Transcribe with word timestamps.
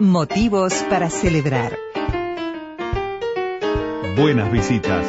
Motivos 0.00 0.72
para 0.88 1.10
celebrar. 1.10 1.76
Buenas 4.16 4.52
visitas. 4.52 5.04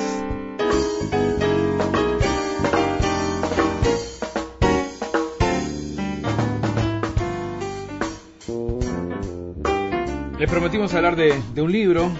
Les 10.39 10.49
prometimos 10.49 10.91
hablar 10.95 11.15
de, 11.15 11.39
de, 11.53 11.61
un 11.61 11.71
libro, 11.71 12.11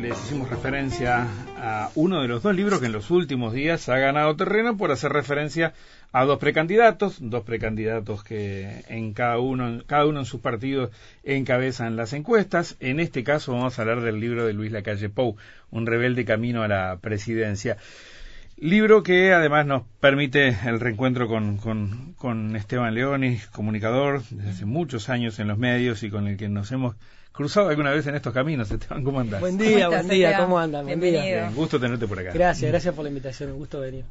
les 0.00 0.18
hicimos 0.24 0.50
referencia 0.50 1.28
a 1.56 1.90
uno 1.94 2.20
de 2.20 2.26
los 2.26 2.42
dos 2.42 2.56
libros 2.56 2.80
que 2.80 2.86
en 2.86 2.92
los 2.92 3.12
últimos 3.12 3.52
días 3.52 3.88
ha 3.88 3.98
ganado 3.98 4.34
terreno 4.34 4.76
por 4.76 4.90
hacer 4.90 5.12
referencia 5.12 5.72
a 6.12 6.24
dos 6.24 6.38
precandidatos, 6.38 7.18
dos 7.20 7.44
precandidatos 7.44 8.24
que 8.24 8.82
en 8.88 9.12
cada 9.12 9.38
uno, 9.38 9.82
cada 9.86 10.06
uno 10.06 10.20
en 10.20 10.24
sus 10.24 10.40
partidos 10.40 10.90
encabezan 11.22 11.96
las 11.96 12.12
encuestas. 12.12 12.76
En 12.80 12.98
este 13.00 13.24
caso 13.24 13.52
vamos 13.52 13.78
a 13.78 13.82
hablar 13.82 14.00
del 14.00 14.20
libro 14.20 14.46
de 14.46 14.54
Luis 14.54 14.72
Lacalle 14.72 15.10
Pou, 15.10 15.36
Un 15.70 15.86
rebelde 15.86 16.24
camino 16.24 16.62
a 16.62 16.68
la 16.68 16.98
presidencia. 17.00 17.76
Libro 18.60 19.04
que 19.04 19.32
además 19.32 19.66
nos 19.66 19.82
permite 20.00 20.48
el 20.64 20.80
reencuentro 20.80 21.28
con, 21.28 21.58
con, 21.58 22.56
Esteban 22.56 22.92
Leonis, 22.92 23.46
comunicador 23.46 24.22
desde 24.30 24.50
hace 24.50 24.64
muchos 24.64 25.10
años 25.10 25.38
en 25.38 25.46
los 25.46 25.58
medios 25.58 26.02
y 26.02 26.10
con 26.10 26.26
el 26.26 26.36
que 26.36 26.48
nos 26.48 26.72
hemos 26.72 26.96
cruzado 27.38 27.68
alguna 27.68 27.92
vez 27.92 28.04
en 28.08 28.16
estos 28.16 28.34
caminos. 28.34 28.68
Esteban, 28.68 29.04
¿cómo 29.04 29.20
andas? 29.20 29.40
Buen 29.40 29.56
día, 29.56 29.88
buen 29.88 30.08
día, 30.08 30.36
¿cómo 30.36 30.58
andan? 30.58 30.84
Buen 30.86 31.00
día. 31.00 31.46
Un 31.48 31.54
gusto 31.54 31.78
tenerte 31.78 32.08
por 32.08 32.18
acá. 32.18 32.32
Gracias, 32.34 32.68
gracias 32.68 32.92
por 32.92 33.04
la 33.04 33.10
invitación, 33.10 33.52
un 33.52 33.58
gusto 33.58 33.78
venir. 33.78 34.04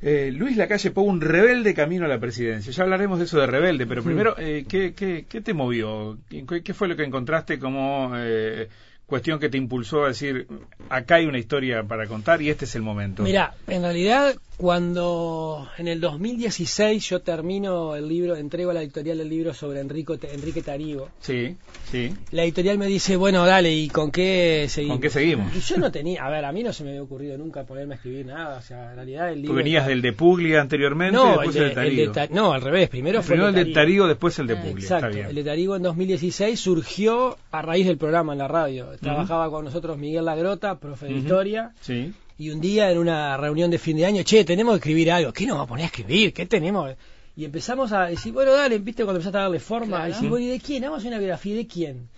Eh, 0.00 0.30
Luis 0.32 0.56
Lacalle 0.56 0.92
Pou, 0.92 1.04
un 1.04 1.20
rebelde 1.20 1.74
camino 1.74 2.04
a 2.04 2.08
la 2.08 2.20
presidencia. 2.20 2.72
Ya 2.72 2.84
hablaremos 2.84 3.18
de 3.18 3.24
eso 3.24 3.40
de 3.40 3.48
rebelde, 3.48 3.84
pero 3.84 4.04
primero, 4.04 4.36
eh, 4.38 4.64
¿qué, 4.68 4.94
qué, 4.94 5.26
qué 5.28 5.40
te 5.40 5.54
movió? 5.54 6.18
¿Qué, 6.28 6.62
¿Qué, 6.62 6.72
fue 6.72 6.86
lo 6.86 6.94
que 6.94 7.02
encontraste 7.02 7.58
como 7.58 8.12
eh, 8.14 8.68
cuestión 9.06 9.40
que 9.40 9.48
te 9.48 9.58
impulsó 9.58 10.04
a 10.04 10.08
decir, 10.08 10.46
acá 10.88 11.16
hay 11.16 11.26
una 11.26 11.38
historia 11.38 11.82
para 11.82 12.06
contar 12.06 12.40
y 12.42 12.48
este 12.48 12.64
es 12.64 12.76
el 12.76 12.82
momento? 12.82 13.24
Mira, 13.24 13.54
en 13.66 13.82
realidad 13.82 14.36
cuando 14.58 15.68
en 15.78 15.86
el 15.86 16.00
2016 16.00 17.08
yo 17.08 17.20
termino 17.20 17.94
el 17.94 18.08
libro, 18.08 18.34
entrego 18.34 18.72
a 18.72 18.74
la 18.74 18.82
editorial 18.82 19.20
el 19.20 19.28
libro 19.28 19.54
sobre 19.54 19.78
Enrico, 19.78 20.18
Enrique 20.20 20.62
Tarigo. 20.62 21.10
Sí, 21.20 21.56
sí. 21.88 22.12
La 22.32 22.42
editorial 22.42 22.76
me 22.76 22.88
dice, 22.88 23.14
bueno, 23.14 23.46
dale, 23.46 23.72
¿y 23.72 23.88
con 23.88 24.10
qué 24.10 24.66
seguimos? 24.68 24.96
¿Con 24.96 25.02
qué 25.02 25.10
seguimos? 25.10 25.54
Y 25.54 25.60
yo 25.60 25.76
no 25.76 25.92
tenía, 25.92 26.26
a 26.26 26.30
ver, 26.30 26.44
a 26.44 26.50
mí 26.50 26.64
no 26.64 26.72
se 26.72 26.82
me 26.82 26.90
había 26.90 27.04
ocurrido 27.04 27.38
nunca 27.38 27.62
ponerme 27.62 27.94
a 27.94 27.96
escribir 27.98 28.26
nada, 28.26 28.58
o 28.58 28.62
sea, 28.62 28.90
en 28.90 28.96
realidad 28.96 29.30
el 29.30 29.42
libro... 29.42 29.52
¿Tú 29.52 29.56
venías 29.58 29.86
del 29.86 30.02
de 30.02 30.12
Puglia 30.12 30.60
anteriormente 30.60 31.16
no, 31.16 31.36
después 31.36 31.54
el 31.54 31.68
de, 31.68 31.70
Tarigo? 31.70 32.02
El 32.02 32.12
de 32.12 32.28
no, 32.34 32.52
al 32.52 32.60
revés, 32.60 32.88
primero 32.88 33.22
fue 33.22 33.36
Primero 33.36 33.50
el 33.50 33.54
de 33.54 33.60
el 33.60 33.66
de 33.68 33.74
Tarigo, 33.74 34.08
después 34.08 34.36
el 34.40 34.48
de 34.48 34.56
Puglia. 34.56 34.82
Exacto, 34.82 35.06
Está 35.06 35.16
bien. 35.16 35.28
el 35.28 35.34
de 35.36 35.44
Tarigo 35.44 35.76
en 35.76 35.82
2016 35.82 36.58
surgió 36.58 37.36
a 37.52 37.62
raíz 37.62 37.86
del 37.86 37.96
programa 37.96 38.32
en 38.32 38.40
la 38.40 38.48
radio. 38.48 38.88
Trabajaba 39.00 39.50
con 39.50 39.64
nosotros 39.64 39.96
Miguel 39.98 40.24
Lagrota, 40.24 40.80
profe 40.80 41.06
de 41.06 41.12
historia. 41.12 41.70
Sí. 41.80 42.12
Y 42.40 42.50
un 42.50 42.60
día 42.60 42.88
en 42.90 42.98
una 42.98 43.36
reunión 43.36 43.68
de 43.68 43.78
fin 43.78 43.96
de 43.96 44.06
año, 44.06 44.22
che, 44.22 44.44
tenemos 44.44 44.74
que 44.74 44.78
escribir 44.78 45.10
algo. 45.10 45.32
¿Qué 45.32 45.44
nos 45.44 45.58
va 45.58 45.62
a 45.62 45.66
poner 45.66 45.82
a 45.82 45.86
escribir? 45.86 46.32
¿Qué 46.32 46.46
tenemos? 46.46 46.94
Y 47.34 47.44
empezamos 47.44 47.90
a 47.92 48.06
decir, 48.06 48.32
bueno, 48.32 48.52
dale, 48.52 48.78
viste, 48.78 49.02
cuando 49.02 49.18
empezaste 49.18 49.38
a 49.38 49.42
darle 49.42 49.58
forma, 49.58 50.04
a 50.04 50.06
decir, 50.06 50.28
bueno, 50.28 50.46
¿y 50.46 50.48
de 50.48 50.60
quién? 50.60 50.82
Vamos 50.82 50.98
a 50.98 51.00
hacer 51.00 51.08
una 51.10 51.18
biografía, 51.18 51.56
¿de 51.56 51.66
quién? 51.66 52.08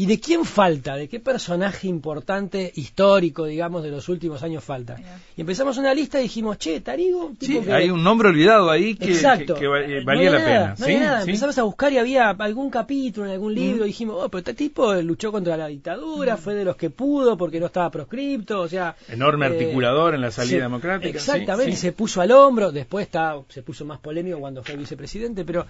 ¿Y 0.00 0.06
de 0.06 0.20
quién 0.20 0.44
falta? 0.44 0.94
¿De 0.94 1.08
qué 1.08 1.18
personaje 1.18 1.88
importante, 1.88 2.70
histórico, 2.76 3.46
digamos, 3.46 3.82
de 3.82 3.90
los 3.90 4.08
últimos 4.08 4.44
años 4.44 4.62
falta? 4.62 4.96
Y 5.36 5.40
empezamos 5.40 5.76
una 5.76 5.92
lista 5.92 6.20
y 6.20 6.22
dijimos, 6.22 6.56
che, 6.56 6.80
Tarigo, 6.82 7.32
tipo 7.36 7.58
Sí, 7.60 7.66
que- 7.66 7.72
hay 7.72 7.90
un 7.90 8.04
nombre 8.04 8.28
olvidado 8.28 8.70
ahí 8.70 8.94
que, 8.94 9.06
Exacto. 9.10 9.56
que- 9.56 9.64
eh, 9.64 9.98
No 9.98 10.06
valía 10.06 10.30
la 10.30 10.38
nada, 10.38 10.48
pena. 10.48 10.76
No 10.78 10.86
¿Sí? 10.86 10.94
nada. 10.94 11.22
¿Sí? 11.22 11.30
Empezamos 11.30 11.58
a 11.58 11.64
buscar 11.64 11.92
y 11.92 11.98
había 11.98 12.30
algún 12.30 12.70
capítulo 12.70 13.26
en 13.26 13.32
algún 13.32 13.52
libro. 13.56 13.84
Y 13.86 13.88
dijimos, 13.88 14.22
oh, 14.22 14.28
pero 14.28 14.38
este 14.38 14.54
tipo 14.54 14.94
luchó 14.94 15.32
contra 15.32 15.56
la 15.56 15.66
dictadura, 15.66 16.36
fue 16.36 16.54
de 16.54 16.64
los 16.64 16.76
que 16.76 16.90
pudo 16.90 17.36
porque 17.36 17.58
no 17.58 17.66
estaba 17.66 17.90
proscripto. 17.90 18.60
O 18.60 18.68
sea. 18.68 18.94
Enorme 19.08 19.46
eh, 19.46 19.48
articulador 19.48 20.14
en 20.14 20.20
la 20.20 20.30
salida 20.30 20.62
democrática. 20.62 21.08
Exactamente, 21.18 21.72
sí, 21.72 21.76
sí. 21.76 21.82
se 21.82 21.92
puso 21.92 22.20
al 22.20 22.30
hombro. 22.30 22.70
Después 22.70 23.04
está, 23.04 23.34
se 23.48 23.62
puso 23.64 23.84
más 23.84 23.98
polémico 23.98 24.38
cuando 24.38 24.62
fue 24.62 24.76
vicepresidente. 24.76 25.44
Pero, 25.44 25.66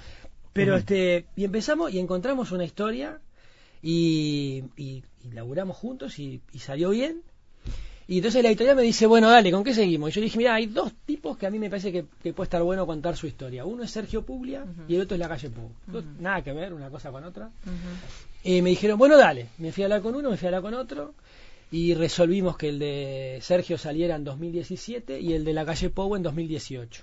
pero 0.53 0.76
este. 0.76 1.24
Y 1.34 1.44
empezamos 1.44 1.94
y 1.94 1.98
encontramos 1.98 2.53
una 2.53 2.64
historia 2.66 3.20
y, 3.83 4.65
y, 4.77 5.03
y 5.25 5.33
laburamos 5.33 5.77
juntos 5.77 6.19
y, 6.19 6.41
y 6.53 6.59
salió 6.59 6.91
bien. 6.91 7.22
Y 8.11 8.16
entonces 8.19 8.43
la 8.43 8.49
editorial 8.49 8.75
me 8.77 8.83
dice, 8.83 9.05
bueno, 9.06 9.28
dale, 9.31 9.50
¿con 9.53 9.62
qué 9.62 9.75
seguimos? 9.75 10.09
Y 10.09 10.12
yo 10.15 10.21
dije, 10.22 10.39
mira, 10.39 10.55
hay 10.55 10.65
dos 10.65 10.93
tipos 11.05 11.37
que 11.37 11.47
a 11.47 11.50
mí 11.50 11.59
me 11.59 11.69
parece 11.69 11.93
que, 11.93 12.06
que 12.22 12.33
puede 12.33 12.47
estar 12.47 12.62
bueno 12.62 12.87
contar 12.87 13.16
su 13.19 13.27
historia. 13.27 13.66
Uno 13.66 13.83
es 13.83 13.91
Sergio 13.91 14.22
Puglia 14.25 14.65
y 14.89 14.94
el 14.94 15.03
otro 15.03 15.15
es 15.15 15.19
la 15.21 15.28
calle. 15.28 15.50
Dos- 15.87 16.05
Nada 16.19 16.43
que 16.43 16.53
ver 16.55 16.72
una 16.72 16.89
cosa 16.89 17.11
con 17.11 17.22
otra. 17.25 17.50
Y 18.44 18.62
me 18.62 18.71
dijeron, 18.71 18.99
bueno, 18.99 19.19
dale. 19.19 19.49
Me 19.59 19.72
fui 19.72 19.83
a 19.83 19.87
hablar 19.87 20.00
con 20.00 20.15
uno, 20.15 20.31
me 20.31 20.39
fui 20.39 20.47
a 20.47 20.49
hablar 20.49 20.62
con 20.62 20.72
otro. 20.72 21.12
Y 21.71 21.93
resolvimos 21.93 22.56
que 22.56 22.71
el 22.71 22.78
de 22.78 23.41
Sergio 23.43 23.77
saliera 23.77 24.16
en 24.16 24.25
2017 24.25 25.21
y 25.21 25.34
el 25.34 25.45
de 25.45 25.53
la 25.53 25.66
calle 25.66 25.91
Pou 25.91 26.16
en 26.16 26.22
2018. 26.22 27.03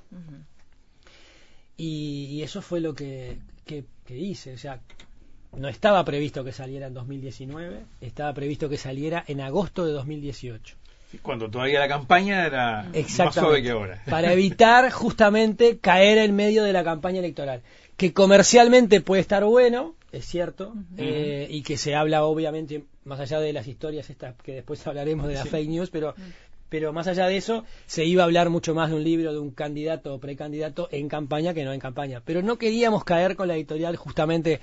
Y, 1.78 2.28
y 2.31 2.42
eso 2.42 2.62
fue 2.63 2.80
lo 2.80 2.96
que, 2.96 3.38
que, 3.66 3.86
que 4.06 4.18
hice. 4.18 4.53
O 4.53 4.57
sea, 4.57 4.81
no 5.57 5.67
estaba 5.69 6.03
previsto 6.05 6.43
que 6.43 6.51
saliera 6.51 6.88
en 6.88 6.93
2019, 6.93 7.79
estaba 8.01 8.33
previsto 8.33 8.69
que 8.69 8.77
saliera 8.77 9.23
en 9.27 9.41
agosto 9.41 9.85
de 9.85 9.91
2018. 9.93 10.75
Cuando 11.21 11.49
todavía 11.49 11.79
la 11.79 11.88
campaña 11.88 12.45
era 12.45 12.89
más 13.17 13.33
suave 13.33 13.63
que 13.63 13.69
ahora. 13.71 14.01
Para 14.09 14.33
evitar 14.33 14.89
justamente 14.91 15.77
caer 15.77 16.17
en 16.17 16.35
medio 16.35 16.63
de 16.63 16.73
la 16.73 16.83
campaña 16.83 17.19
electoral. 17.19 17.61
Que 17.95 18.11
comercialmente 18.11 18.99
puede 18.99 19.21
estar 19.21 19.45
bueno, 19.45 19.95
es 20.11 20.25
cierto, 20.25 20.73
eh, 20.97 21.47
y 21.49 21.61
que 21.61 21.77
se 21.77 21.95
habla 21.95 22.25
obviamente, 22.25 22.83
más 23.05 23.21
allá 23.21 23.39
de 23.39 23.53
las 23.53 23.67
historias 23.67 24.09
estas 24.09 24.35
que 24.44 24.55
después 24.55 24.85
hablaremos 24.85 25.27
de 25.27 25.35
las 25.35 25.44
Sí. 25.44 25.49
fake 25.49 25.69
news, 25.69 25.89
pero, 25.89 26.13
pero 26.75 26.91
más 26.91 27.08
allá 27.08 27.28
de 27.28 27.38
eso, 27.38 27.63
se 27.86 28.03
iba 28.03 28.24
a 28.24 28.25
hablar 28.25 28.50
mucho 28.50 28.75
más 28.75 28.90
de 28.90 28.97
un 28.97 29.03
libro 29.06 29.31
de 29.31 29.40
un 29.40 29.52
candidato 29.52 30.13
o 30.13 30.19
precandidato 30.19 30.90
en 30.91 31.08
campaña 31.08 31.53
que 31.53 31.63
no 31.63 31.72
en 31.72 31.80
campaña. 31.80 32.22
Pero 32.25 32.41
no 32.41 32.58
queríamos 32.58 33.06
caer 33.06 33.38
con 33.38 33.47
la 33.47 33.56
editorial 33.56 33.96
justamente 33.96 34.59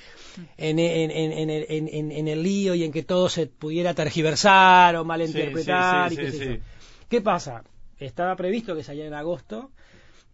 en, 0.58 0.78
en, 0.78 1.10
en, 1.10 1.32
en 1.32 1.48
el, 1.48 1.66
en- 1.70 1.88
en- 1.88 2.12
en 2.12 2.28
el 2.28 2.42
lío 2.42 2.74
y 2.74 2.84
en 2.84 2.92
que 2.92 3.02
todo 3.02 3.30
se 3.30 3.46
pudiera 3.46 3.94
tergiversar 3.94 4.94
o 4.96 5.06
malinterpretar. 5.06 6.10
Sí, 6.10 6.16
sí, 6.16 6.20
y 6.20 6.26
qué 6.26 6.30
sí, 6.32 6.38
sé 6.38 6.44
sí, 6.44 6.50
yo. 6.56 6.62
¿Qué 7.08 7.20
pasa? 7.22 7.64
Estaba 7.98 8.36
previsto 8.36 8.76
que 8.76 8.82
saliera 8.84 9.08
en 9.08 9.14
agosto, 9.14 9.70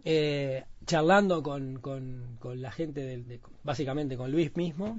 eh, 0.05 0.65
charlando 0.85 1.45
con, 1.45 1.79
con, 1.79 2.39
con 2.41 2.61
la 2.61 2.73
gente, 2.73 3.03
del, 3.03 3.29
de- 3.29 3.41
básicamente 3.63 4.17
con 4.17 4.33
Luis 4.33 4.57
mismo, 4.57 4.97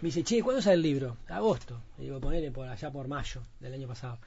me 0.00 0.06
dice, 0.06 0.22
che, 0.22 0.42
¿cuándo 0.44 0.62
sale 0.62 0.76
el 0.76 0.82
libro? 0.82 1.16
Agosto. 1.28 1.80
Le 1.98 2.04
digo, 2.04 2.20
ponele 2.20 2.52
por 2.52 2.68
allá 2.68 2.88
por 2.92 3.08
mayo 3.08 3.40
del 3.58 3.74
año 3.74 3.88
pasado. 3.88 4.18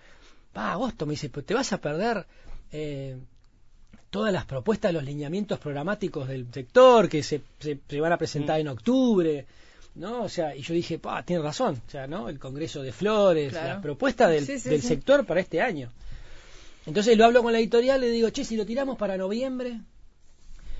Va, 0.55 0.71
agosto, 0.73 1.05
me 1.05 1.11
dice, 1.11 1.29
pues 1.29 1.45
te 1.45 1.53
vas 1.53 1.71
a 1.73 1.79
perder 1.79 2.25
eh, 2.71 3.17
todas 4.09 4.31
las 4.31 4.45
propuestas, 4.45 4.93
los 4.93 5.03
lineamientos 5.03 5.57
programáticos 5.59 6.27
del 6.27 6.47
sector 6.53 7.09
que 7.09 7.23
se, 7.23 7.41
se, 7.59 7.79
se 7.87 7.99
van 7.99 8.11
a 8.11 8.17
presentar 8.17 8.59
en 8.59 8.67
octubre. 8.67 9.45
¿no? 9.95 10.23
O 10.23 10.29
sea, 10.29 10.55
y 10.55 10.61
yo 10.61 10.73
dije, 10.73 10.97
pa, 10.99 11.23
tiene 11.23 11.41
razón, 11.43 11.79
o 11.87 11.89
sea, 11.91 12.07
¿no? 12.07 12.27
El 12.29 12.39
Congreso 12.39 12.81
de 12.81 12.91
Flores, 12.91 13.51
Claro. 13.51 13.67
las 13.69 13.81
propuestas 13.81 14.29
del, 14.31 14.45
Sí, 14.45 14.59
sí, 14.59 14.69
del 14.69 14.81
sí. 14.81 14.87
sector 14.87 15.25
para 15.25 15.39
este 15.39 15.61
año. 15.61 15.91
Entonces 16.85 17.15
lo 17.17 17.25
hablo 17.25 17.43
con 17.43 17.53
la 17.53 17.59
editorial, 17.59 18.01
le 18.01 18.09
digo, 18.09 18.29
che, 18.31 18.43
si 18.43 18.55
lo 18.57 18.65
tiramos 18.65 18.97
para 18.97 19.17
noviembre. 19.17 19.69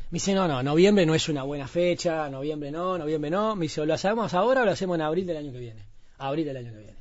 Me 0.09 0.17
dice, 0.17 0.33
no, 0.33 0.47
no, 0.47 0.61
noviembre 0.63 1.05
no 1.05 1.15
es 1.15 1.29
una 1.29 1.43
buena 1.43 1.67
fecha, 1.67 2.29
noviembre 2.29 2.71
no, 2.71 2.97
noviembre 2.97 3.29
no. 3.31 3.55
Me 3.55 3.63
dice, 3.65 3.81
¿o 3.81 3.85
lo 3.85 3.93
hacemos 3.93 4.33
ahora 4.33 4.61
o 4.61 4.65
lo 4.65 4.71
hacemos 4.71 4.95
en 4.95 5.01
abril 5.01 5.25
del 5.27 5.37
año 5.37 5.51
que 5.51 5.59
viene? 5.59 5.83
Abril 6.17 6.45
del 6.45 6.57
año 6.57 6.71
que 6.71 6.77
viene. 6.79 6.97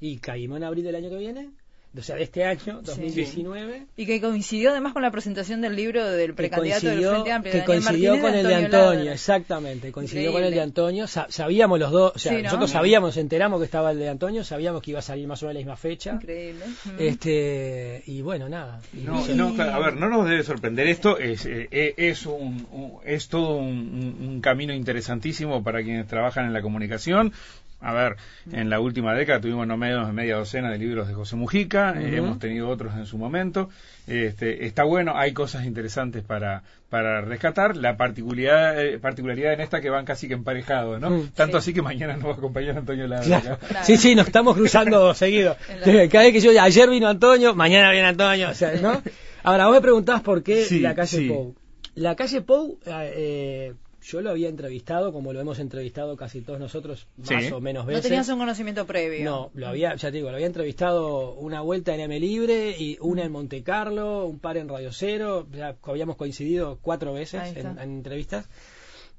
Y 0.00 0.18
caímos 0.18 0.56
en 0.58 0.64
abril 0.64 0.84
del 0.84 0.94
año 0.94 1.10
que 1.10 1.16
viene, 1.16 1.50
o 1.96 2.02
sea, 2.02 2.16
de 2.16 2.22
este 2.24 2.44
año, 2.44 2.80
2019. 2.82 3.86
Y 3.96 4.06
que 4.06 4.20
coincidió 4.20 4.70
además 4.70 4.92
con 4.92 5.02
la 5.02 5.10
presentación 5.10 5.60
del 5.62 5.74
libro 5.74 6.04
del 6.08 6.34
precandidato 6.34 6.86
del 6.86 7.00
Frente 7.04 7.32
Amplio, 7.32 7.52
que 7.52 7.58
Daniel 7.58 7.66
coincidió 7.66 8.10
Martínez, 8.12 8.30
con 8.30 8.34
el 8.38 8.46
de 8.46 8.54
Antonio 8.54 9.12
exactamente, 9.12 9.92
coincidió 9.92 10.32
con 10.32 10.44
el 10.44 10.50
de 10.54 10.60
Antonio, 10.60 11.06
Sa- 11.06 11.26
sabíamos 11.30 11.78
los 11.78 11.90
dos, 11.90 12.12
o 12.14 12.18
sea, 12.18 12.32
Sí, 12.32 12.36
¿no? 12.38 12.42
nosotros 12.44 12.70
sabíamos, 12.70 13.16
enteramos 13.16 13.58
que 13.58 13.64
estaba 13.64 13.90
el 13.90 13.98
de 13.98 14.08
Antonio, 14.10 14.44
sabíamos 14.44 14.82
que 14.82 14.90
iba 14.92 15.00
a 15.00 15.02
salir 15.02 15.26
más 15.26 15.42
o 15.42 15.46
menos 15.46 15.54
la 15.54 15.58
misma 15.60 15.76
fecha, 15.76 16.12
Increíble. 16.12 16.64
Este, 16.98 18.02
y 18.06 18.22
bueno, 18.22 18.48
nada. 18.48 18.80
Y 18.92 18.98
No, 19.04 19.26
no, 19.34 19.54
claro, 19.54 19.72
a 19.74 19.78
ver, 19.78 19.94
no 19.96 20.08
nos 20.08 20.28
debe 20.28 20.42
sorprender 20.44 20.86
esto, 20.86 21.18
es, 21.18 21.46
eh, 21.46 21.68
eh, 21.70 21.94
es, 21.96 22.26
un, 22.26 22.66
un- 22.70 22.98
es 23.04 23.28
todo 23.28 23.56
un 23.56 24.40
camino 24.42 24.72
interesantísimo 24.72 25.62
para 25.64 25.82
quienes 25.82 26.06
trabajan 26.06 26.46
en 26.46 26.52
la 26.52 26.62
comunicación. 26.62 27.32
A 27.80 27.92
ver, 27.92 28.16
en 28.50 28.70
la 28.70 28.80
última 28.80 29.14
década 29.14 29.40
tuvimos 29.40 29.64
no 29.66 29.76
menos 29.76 30.06
de 30.08 30.12
media 30.12 30.36
docena 30.36 30.70
de 30.70 30.78
libros 30.78 31.06
de 31.06 31.14
José 31.14 31.36
Mujica, 31.36 31.94
eh, 31.96 32.16
hemos 32.16 32.40
tenido 32.40 32.68
otros 32.68 32.94
en 32.96 33.06
su 33.06 33.18
momento. 33.18 33.70
Este, 34.08 34.66
está 34.66 34.82
bueno, 34.82 35.12
hay 35.14 35.32
cosas 35.32 35.64
interesantes 35.64 36.24
para, 36.24 36.64
para 36.90 37.20
rescatar. 37.20 37.76
La 37.76 37.96
particularidad, 37.96 38.84
eh, 38.84 38.98
particularidad 38.98 39.52
en 39.52 39.60
esta 39.60 39.80
que 39.80 39.90
van 39.90 40.04
casi 40.04 40.26
que 40.26 40.34
emparejados, 40.34 41.00
¿no? 41.00 41.10
Mm. 41.10 41.28
Tanto 41.36 41.60
Sí. 41.60 41.70
así 41.70 41.74
que 41.74 41.82
mañana 41.82 42.16
nos 42.16 42.26
va 42.26 42.30
a 42.30 42.34
acompañar 42.34 42.76
Antonio. 42.76 43.06
Claro. 43.06 43.24
Claro. 43.24 43.58
Sí, 43.84 43.96
sí, 43.96 44.16
nos 44.16 44.26
estamos 44.26 44.56
cruzando 44.56 45.14
seguido. 45.14 45.56
Cada 45.84 46.24
vez 46.24 46.32
que 46.32 46.40
yo, 46.40 46.50
ayer 46.60 46.90
vino 46.90 47.06
Antonio, 47.06 47.54
mañana 47.54 47.92
viene 47.92 48.08
Antonio, 48.08 48.50
o 48.50 48.54
sea, 48.54 48.72
¿no? 48.80 49.00
Ahora, 49.44 49.66
vos 49.66 49.74
me 49.76 49.80
preguntabas 49.80 50.22
por 50.22 50.42
qué 50.42 50.64
Sí, 50.64 50.80
la 50.80 50.96
calle 50.96 51.16
sí. 51.16 51.28
Pou. 51.28 51.54
La 51.94 52.16
calle 52.16 52.40
Pou, 52.42 52.78
eh, 52.86 53.72
yo 54.10 54.22
lo 54.22 54.30
había 54.30 54.48
entrevistado 54.48 55.12
como 55.12 55.32
lo 55.34 55.40
hemos 55.40 55.58
entrevistado 55.58 56.16
casi 56.16 56.40
todos 56.40 56.58
nosotros, 56.58 57.06
más 57.18 57.44
Sí. 57.44 57.52
o 57.52 57.60
menos 57.60 57.84
No 57.84 57.88
veces. 57.88 58.04
tenías 58.04 58.28
un 58.30 58.38
conocimiento 58.38 58.86
previo. 58.86 59.22
No, 59.24 59.50
lo 59.54 59.68
había, 59.68 59.94
ya 59.96 60.10
te 60.10 60.16
digo, 60.16 60.28
lo 60.30 60.36
había 60.36 60.46
entrevistado 60.46 61.34
una 61.34 61.60
vuelta 61.60 61.94
en 61.94 62.00
M 62.00 62.18
Libre 62.18 62.74
y 62.78 62.96
una 63.00 63.24
en 63.24 63.32
Monte 63.32 63.62
Carlo, 63.62 64.24
un 64.26 64.38
par 64.38 64.56
en 64.56 64.68
Radio 64.68 64.92
Cero, 64.92 65.46
ya 65.52 65.76
habíamos 65.82 66.16
coincidido 66.16 66.78
cuatro 66.80 67.12
veces 67.12 67.54
en, 67.56 67.66
en 67.66 67.78
entrevistas. 67.78 68.48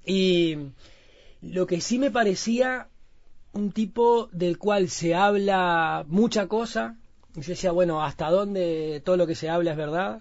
Y 0.05 0.57
lo 1.41 1.67
que 1.67 1.81
sí 1.81 1.99
me 1.99 2.09
parecía 2.11 2.87
un 3.53 3.71
tipo 3.71 4.27
del 4.31 4.57
cual 4.57 4.89
se 4.89 5.13
habla 5.15 6.03
mucha 6.07 6.47
cosa, 6.47 6.95
y 7.35 7.41
yo 7.41 7.49
decía, 7.49 7.71
bueno, 7.71 8.03
¿hasta 8.03 8.29
dónde 8.29 9.01
todo 9.05 9.17
lo 9.17 9.27
que 9.27 9.35
se 9.35 9.49
habla 9.49 9.71
es 9.71 9.77
verdad? 9.77 10.19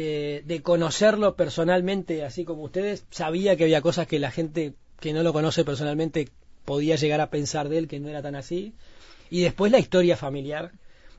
Eh, 0.00 0.44
de 0.44 0.62
conocerlo 0.62 1.34
personalmente, 1.34 2.24
así 2.24 2.44
como 2.44 2.62
ustedes, 2.62 3.04
sabía 3.10 3.56
que 3.56 3.64
había 3.64 3.82
cosas 3.82 4.06
que 4.06 4.20
la 4.20 4.30
gente 4.30 4.74
que 5.00 5.12
no 5.12 5.24
lo 5.24 5.32
conoce 5.32 5.64
personalmente 5.64 6.28
podía 6.64 6.94
llegar 6.94 7.20
a 7.20 7.30
pensar 7.30 7.68
de 7.68 7.78
él 7.78 7.88
que 7.88 7.98
no 7.98 8.08
era 8.08 8.22
tan 8.22 8.36
así. 8.36 8.74
Y 9.28 9.40
después 9.40 9.72
la 9.72 9.80
historia 9.80 10.16
familiar, 10.16 10.70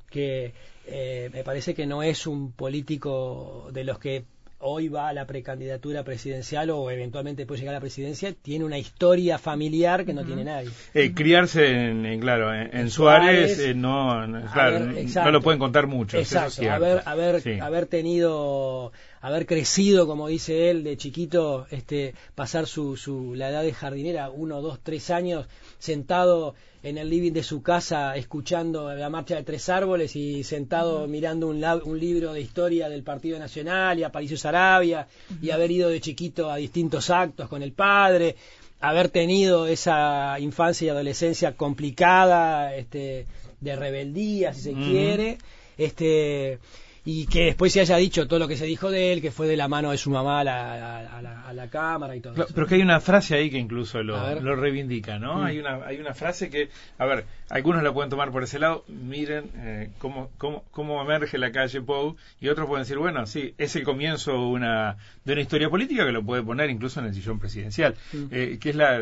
que 0.09 0.53
eh, 0.85 1.29
me 1.33 1.43
parece 1.43 1.75
que 1.75 1.85
no 1.85 2.03
es 2.03 2.25
un 2.25 2.53
político 2.53 3.67
de 3.73 3.83
los 3.83 3.99
que 3.99 4.23
hoy 4.59 4.89
va 4.89 5.09
a 5.09 5.13
la 5.13 5.25
precandidatura 5.25 6.03
presidencial 6.03 6.69
o 6.69 6.91
eventualmente 6.91 7.45
puede 7.45 7.61
llegar 7.61 7.75
a 7.75 7.77
la 7.77 7.81
presidencia, 7.81 8.33
tiene 8.33 8.65
una 8.65 8.77
historia 8.77 9.37
familiar 9.37 10.05
que 10.05 10.13
no 10.13 10.25
tiene 10.25 10.43
nadie. 10.43 10.69
Eh, 10.93 11.13
criarse 11.13 11.67
en, 11.67 12.05
en, 12.05 12.19
claro 12.19 12.53
en, 12.53 12.75
en 12.75 12.89
Suárez, 12.89 13.55
Suárez, 13.55 13.59
eh, 13.59 13.73
no, 13.73 14.27
no, 14.27 14.51
claro, 14.51 15.31
lo 15.31 15.41
pueden 15.41 15.59
contar 15.59 15.87
mucho 15.87 16.17
Exacto, 16.17 16.69
haber, 16.69 17.01
haber, 17.05 17.61
haber 17.61 17.85
tenido, 17.85 18.91
haber 19.21 19.45
crecido, 19.45 20.07
como 20.07 20.27
dice 20.27 20.69
él, 20.69 20.83
de 20.83 20.97
chiquito, 20.97 21.65
este, 21.71 22.13
pasar 22.35 22.67
su, 22.67 22.97
su, 22.97 23.35
la 23.35 23.49
edad 23.49 23.63
de 23.63 23.73
jardinera, 23.73 24.29
uno, 24.29 24.61
dos, 24.61 24.79
tres 24.83 25.09
años, 25.09 25.47
sentado 25.79 26.53
en 26.83 26.97
el 26.97 27.09
living 27.09 27.31
de 27.33 27.43
su 27.43 27.61
casa, 27.61 28.15
escuchando 28.15 28.93
la 28.93 29.09
marcha 29.09 29.35
de 29.35 29.43
tres 29.43 29.67
árboles 29.69 30.15
y 30.15 30.43
sentado 30.43 31.07
mirando 31.07 31.47
un, 31.47 31.63
un 31.63 31.99
libro 31.99 32.31
de 32.33 32.41
historia 32.41 32.87
del 32.87 33.03
Partido 33.03 33.39
Nacional 33.39 33.99
y 33.99 34.03
a 34.03 34.11
Palacio 34.11 34.37
Sarabia, 34.37 35.07
y 35.41 35.49
haber 35.49 35.71
ido 35.71 35.89
de 35.89 35.99
chiquito 35.99 36.49
a 36.49 36.57
distintos 36.57 37.09
actos 37.09 37.49
con 37.49 37.63
el 37.63 37.73
padre, 37.73 38.35
haber 38.79 39.09
tenido 39.09 39.67
esa 39.67 40.39
infancia 40.39 40.85
y 40.85 40.89
adolescencia 40.89 41.55
complicada, 41.55 42.75
este, 42.75 43.25
de 43.59 43.75
rebeldía, 43.75 44.53
si 44.53 44.61
se 44.61 44.73
quiere, 44.73 45.37
este, 45.77 46.59
y 47.05 47.25
que 47.27 47.45
después 47.45 47.71
se 47.73 47.81
haya 47.81 47.97
dicho 47.97 48.27
todo 48.27 48.39
lo 48.39 48.47
que 48.47 48.57
se 48.57 48.65
dijo 48.65 48.91
de 48.91 49.13
él, 49.13 49.21
que 49.21 49.31
fue 49.31 49.47
de 49.47 49.55
la 49.57 49.67
mano 49.67 49.91
de 49.91 49.97
su 49.97 50.09
mamá 50.11 50.41
a 50.41 50.43
la, 50.43 50.97
a- 51.17 51.21
la, 51.21 51.47
a 51.47 51.53
la 51.53 51.69
cámara 51.69 52.15
y 52.15 52.19
todo 52.21 52.33
Claro, 52.33 52.47
eso. 52.47 52.55
pero 52.55 52.67
que 52.67 52.75
hay 52.75 52.81
una 52.81 52.99
frase 52.99 53.35
ahí 53.35 53.49
que 53.49 53.57
incluso 53.57 54.03
lo, 54.03 54.39
lo 54.41 54.55
reivindica, 54.55 55.17
¿no? 55.19 55.37
Mm. 55.39 55.43
Hay 55.43 55.59
una 55.59 55.85
hay 55.85 55.97
una 55.99 56.13
frase 56.13 56.49
que, 56.49 56.69
a 56.97 57.05
ver, 57.05 57.25
algunos 57.49 57.81
la 57.83 57.91
pueden 57.93 58.09
tomar 58.09 58.31
por 58.31 58.43
ese 58.43 58.59
lado, 58.59 58.83
miren 58.87 59.49
eh, 59.55 59.89
cómo, 59.97 60.29
cómo, 60.37 60.63
cómo 60.71 61.01
emerge 61.01 61.37
la 61.37 61.51
calle 61.51 61.81
Pou, 61.81 62.15
y 62.41 62.49
otros 62.49 62.67
pueden 62.67 62.83
decir, 62.83 62.97
bueno, 62.97 63.25
sí, 63.25 63.53
es 63.57 63.75
el 63.75 63.83
comienzo 63.83 64.47
una, 64.47 64.97
de 65.25 65.33
una 65.33 65.41
historia 65.41 65.69
política 65.69 66.05
que 66.05 66.11
lo 66.11 66.23
puede 66.23 66.43
poner 66.43 66.69
incluso 66.69 66.99
en 66.99 67.07
el 67.07 67.13
sillón 67.13 67.39
presidencial, 67.39 67.95
Mm. 68.13 68.25
eh, 68.31 68.57
que 68.59 68.69
es 68.71 68.75
la, 68.75 68.99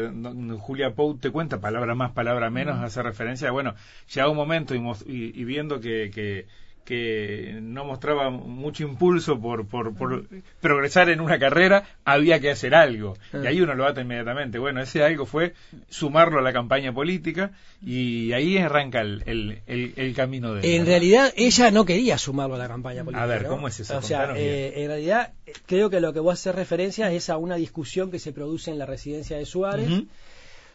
Julia 0.60 0.92
Pou 0.92 1.18
te 1.18 1.30
cuenta, 1.32 1.60
palabra 1.60 1.96
más, 1.96 2.12
palabra 2.12 2.50
menos, 2.50 2.78
hace 2.82 3.02
referencia, 3.04 3.52
bueno, 3.52 3.74
llega 4.14 4.30
un 4.30 4.38
momento 4.38 4.76
y, 4.76 4.80
y- 5.08 5.32
y 5.42 5.44
viendo 5.44 5.80
que... 5.80 6.12
que 6.14 6.46
que 6.88 7.60
no 7.62 7.84
mostraba 7.84 8.30
mucho 8.30 8.84
impulso 8.84 9.38
por, 9.42 9.68
por, 9.68 9.94
por 9.94 10.26
progresar 10.62 11.10
en 11.10 11.20
una 11.20 11.38
carrera, 11.38 11.84
había 12.06 12.40
que 12.40 12.50
hacer 12.50 12.74
algo. 12.74 13.18
Y 13.34 13.46
ahí 13.46 13.60
uno 13.60 13.76
lo 13.76 13.86
ata 13.86 14.00
inmediatamente. 14.00 14.58
Bueno, 14.58 14.82
ese 14.82 15.04
algo 15.04 15.26
fue 15.26 15.54
sumarlo 15.90 16.40
a 16.40 16.42
la 16.42 16.54
campaña 16.54 16.94
política 16.94 17.52
y 17.86 18.32
ahí 18.32 18.58
arranca 18.58 19.02
el, 19.02 19.22
el, 19.26 19.60
el- 19.68 19.94
el 19.98 20.16
camino 20.16 20.54
de. 20.54 20.78
En 20.78 20.86
realidad 20.86 21.34
ella 21.36 21.72
no 21.72 21.84
quería 21.84 22.18
sumarlo 22.18 22.56
a 22.56 22.58
la 22.58 22.70
campaña 22.70 23.04
política. 23.04 23.26
ver, 23.26 23.44
¿no? 23.44 23.50
¿cómo 23.50 23.68
es 23.68 23.82
eso? 23.82 23.98
O 23.98 24.02
sea, 24.02 24.34
eh, 24.38 24.74
en 24.78 24.88
realidad 24.88 25.34
creo 25.66 25.90
que 25.90 26.00
lo 26.00 26.14
que 26.14 26.22
vos 26.22 26.36
haces 26.36 26.56
referencia 26.56 27.12
es 27.12 27.30
a 27.30 27.36
una 27.36 27.58
discusión 27.58 28.12
que 28.12 28.20
se 28.20 28.32
produce 28.32 28.72
en 28.72 28.78
la 28.80 28.86
residencia 28.86 29.38
de 29.38 29.46
Suárez. 29.46 29.90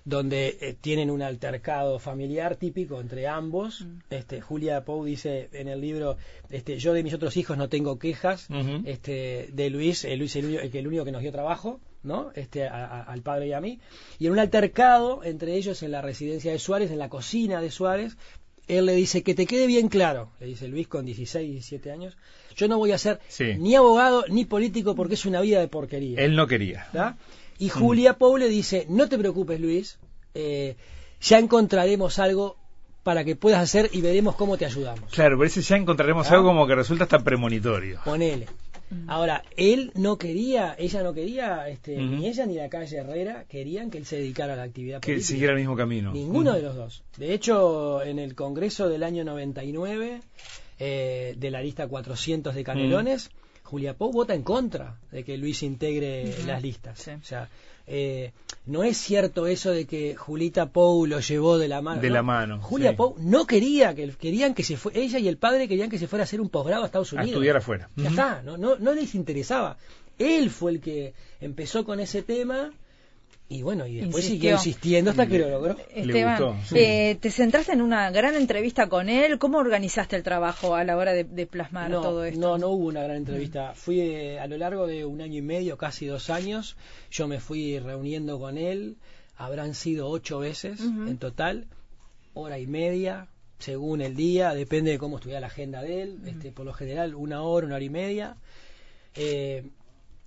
Donde 0.04 0.58
eh, 0.60 0.74
tienen 0.80 1.10
un 1.10 1.22
altercado 1.22 1.98
familiar 1.98 2.56
típico 2.56 3.00
entre 3.00 3.26
ambos. 3.28 3.82
Mm. 3.82 3.98
Este, 4.10 4.40
Julia 4.40 4.84
Pou 4.84 5.04
dice 5.04 5.48
en 5.52 5.68
el 5.68 5.80
libro, 5.80 6.16
este, 6.50 6.78
yo 6.78 6.92
de 6.92 7.02
mis 7.02 7.14
otros 7.14 7.36
hijos 7.36 7.56
no 7.56 7.68
tengo 7.68 7.98
quejas. 7.98 8.48
Este, 8.84 9.48
de 9.52 9.70
Luis, 9.70 10.04
eh, 10.04 10.16
Luis 10.16 10.34
el, 10.36 10.46
único- 10.46 10.60
el 10.62 10.70
que 10.70 10.78
el 10.80 10.86
único 10.88 11.04
que 11.04 11.12
nos 11.12 11.22
dio 11.22 11.30
trabajo, 11.32 11.80
¿no? 12.02 12.32
Este, 12.34 12.66
a- 12.66 12.84
a- 12.84 13.02
al 13.02 13.22
padre 13.22 13.48
y 13.48 13.52
a 13.52 13.60
mí. 13.60 13.78
Y 14.18 14.26
en 14.26 14.32
un 14.32 14.38
altercado 14.40 15.22
entre 15.24 15.54
ellos 15.54 15.82
en 15.82 15.92
la 15.92 16.02
residencia 16.02 16.50
de 16.52 16.58
Suárez, 16.58 16.90
en 16.90 16.98
la 16.98 17.08
cocina 17.08 17.60
de 17.60 17.70
Suárez, 17.70 18.16
él 18.68 18.86
le 18.86 18.94
dice 18.94 19.22
que 19.22 19.34
te 19.34 19.44
quede 19.46 19.66
bien 19.66 19.88
claro, 19.88 20.30
le 20.40 20.46
dice 20.46 20.68
Luis 20.68 20.86
con 20.88 21.04
16, 21.04 21.50
17 21.50 21.90
años, 21.90 22.16
yo 22.56 22.68
no 22.68 22.78
voy 22.78 22.92
a 22.92 22.98
ser 22.98 23.18
Sí. 23.28 23.54
ni 23.58 23.74
abogado 23.74 24.24
ni 24.28 24.44
político 24.44 24.94
porque 24.94 25.14
es 25.14 25.26
una 25.26 25.40
vida 25.40 25.58
de 25.60 25.66
porquería. 25.68 26.20
Él 26.20 26.36
no 26.36 26.46
quería. 26.46 26.86
Y 27.64 27.68
Julia 27.68 28.14
Pou 28.18 28.36
le 28.38 28.48
dice, 28.48 28.86
no 28.88 29.08
te 29.08 29.16
preocupes 29.18 29.60
Luis, 29.60 29.98
eh, 30.34 30.74
ya 31.20 31.38
encontraremos 31.38 32.18
algo 32.18 32.56
para 33.04 33.24
que 33.24 33.36
puedas 33.36 33.60
hacer 33.60 33.88
y 33.92 34.00
veremos 34.00 34.34
cómo 34.36 34.56
te 34.56 34.64
ayudamos. 34.66 35.10
Claro, 35.12 35.36
pero 35.38 35.46
ese 35.46 35.62
ya 35.62 35.76
encontraremos 35.76 36.28
Ah. 36.30 36.34
algo 36.34 36.46
como 36.48 36.66
que 36.66 36.74
resulta 36.74 37.04
hasta 37.04 37.20
premonitorio. 37.20 38.00
Ponele. 38.04 38.46
Ahora, 39.06 39.42
él 39.56 39.90
no 39.94 40.18
quería, 40.18 40.74
ella 40.78 41.02
no 41.02 41.14
quería, 41.14 41.66
este, 41.68 41.96
ni 41.96 42.26
ella 42.28 42.44
ni 42.46 42.56
la 42.56 42.68
calle 42.68 42.98
Herrera 42.98 43.44
querían 43.48 43.90
que 43.90 43.96
él 43.98 44.04
se 44.06 44.16
dedicara 44.16 44.52
a 44.52 44.56
la 44.56 44.64
actividad 44.64 45.00
Que 45.00 45.12
política. 45.12 45.26
siguiera 45.28 45.52
el 45.54 45.60
mismo 45.60 45.76
camino. 45.76 46.12
Ninguno 46.12 46.52
de 46.52 46.60
los 46.62 46.74
dos. 46.76 47.02
De 47.16 47.32
hecho, 47.32 48.02
en 48.02 48.18
el 48.18 48.34
Congreso 48.34 48.88
del 48.90 49.02
año 49.02 49.24
99, 49.24 50.20
eh, 50.78 51.34
de 51.38 51.50
la 51.50 51.62
lista 51.62 51.86
400 51.88 52.54
de 52.54 52.64
Canelones, 52.64 53.30
Julia 53.72 53.94
Pou 53.96 54.12
vota 54.12 54.34
en 54.36 54.42
contra 54.44 54.98
de 55.10 55.24
que 55.24 55.38
Luis 55.38 55.62
integre 55.62 56.28
las 56.44 56.60
listas. 56.60 56.98
Sí. 56.98 57.12
O 57.12 57.24
sea, 57.24 57.48
eh, 57.86 58.32
no 58.66 58.84
es 58.84 58.98
cierto 58.98 59.46
eso 59.46 59.70
de 59.70 59.86
que 59.86 60.14
Julita 60.14 60.66
Pou 60.66 61.06
lo 61.06 61.20
llevó 61.20 61.56
de 61.56 61.68
la 61.68 61.80
mano. 61.80 62.02
De 62.02 62.08
¿no? 62.08 62.14
la 62.16 62.22
mano, 62.22 62.60
Julia 62.60 62.90
sí. 62.90 62.96
Pou 62.96 63.16
no 63.18 63.46
quería 63.46 63.94
que 63.94 64.10
querían 64.12 64.52
que 64.52 64.62
se 64.62 64.76
fue, 64.76 64.92
ella 64.94 65.18
y 65.18 65.26
el 65.26 65.38
padre 65.38 65.68
querían 65.68 65.88
que 65.88 65.98
se 65.98 66.06
fuera 66.06 66.24
a 66.24 66.28
hacer 66.28 66.42
un 66.42 66.50
posgrado 66.50 66.82
a 66.82 66.86
Estados 66.86 67.14
A 67.14 67.16
Unidos. 67.16 67.30
estudiar 67.32 67.56
afuera. 67.56 67.88
Ya 67.96 68.10
está, 68.10 68.42
no, 68.42 68.58
no, 68.58 68.76
no 68.76 68.92
les 68.92 69.14
interesaba. 69.14 69.78
Él 70.18 70.50
fue 70.50 70.72
el 70.72 70.80
que 70.82 71.14
empezó 71.40 71.86
con 71.86 71.98
ese 71.98 72.22
tema 72.22 72.72
y 73.48 73.62
bueno, 73.62 73.86
y 73.86 73.96
después 73.96 74.24
Insistió. 74.24 74.34
siguió 74.34 74.52
insistiendo 74.52 75.10
hasta 75.10 75.26
que 75.26 75.38
lo 75.38 75.50
logró. 75.50 75.76
Esteban, 75.94 76.38
gustó, 76.38 76.56
sí. 76.68 76.78
eh, 76.78 77.18
te 77.20 77.30
centraste 77.30 77.72
en 77.72 77.82
una 77.82 78.10
gran 78.10 78.34
entrevista 78.34 78.88
con 78.88 79.10
él. 79.10 79.38
¿Cómo 79.38 79.58
organizaste 79.58 80.16
el 80.16 80.22
trabajo 80.22 80.74
a 80.74 80.84
la 80.84 80.96
hora 80.96 81.12
de, 81.12 81.24
de 81.24 81.46
plasmar 81.46 81.90
no, 81.90 82.00
todo 82.00 82.24
esto? 82.24 82.40
No, 82.40 82.56
no 82.56 82.68
hubo 82.68 82.86
una 82.86 83.02
gran 83.02 83.18
entrevista. 83.18 83.74
Fui 83.74 84.00
eh, 84.00 84.40
a 84.40 84.46
lo 84.46 84.56
largo 84.56 84.86
de 84.86 85.04
un 85.04 85.20
año 85.20 85.38
y 85.38 85.42
medio, 85.42 85.76
casi 85.76 86.06
dos 86.06 86.30
años, 86.30 86.76
yo 87.10 87.28
me 87.28 87.40
fui 87.40 87.78
reuniendo 87.78 88.38
con 88.38 88.56
él. 88.56 88.96
Habrán 89.36 89.74
sido 89.74 90.08
ocho 90.08 90.38
veces 90.38 90.80
en 90.80 91.18
total, 91.18 91.66
hora 92.32 92.58
y 92.58 92.66
media, 92.66 93.28
según 93.58 94.00
el 94.00 94.14
día, 94.16 94.54
depende 94.54 94.92
de 94.92 94.98
cómo 94.98 95.16
estuviera 95.16 95.40
la 95.40 95.48
agenda 95.48 95.82
de 95.82 96.02
él. 96.02 96.18
este, 96.26 96.52
por 96.52 96.64
lo 96.64 96.72
general, 96.72 97.14
una 97.14 97.42
hora, 97.42 97.66
una 97.66 97.76
hora 97.76 97.84
y 97.84 97.90
media. 97.90 98.36
Eh, 99.14 99.68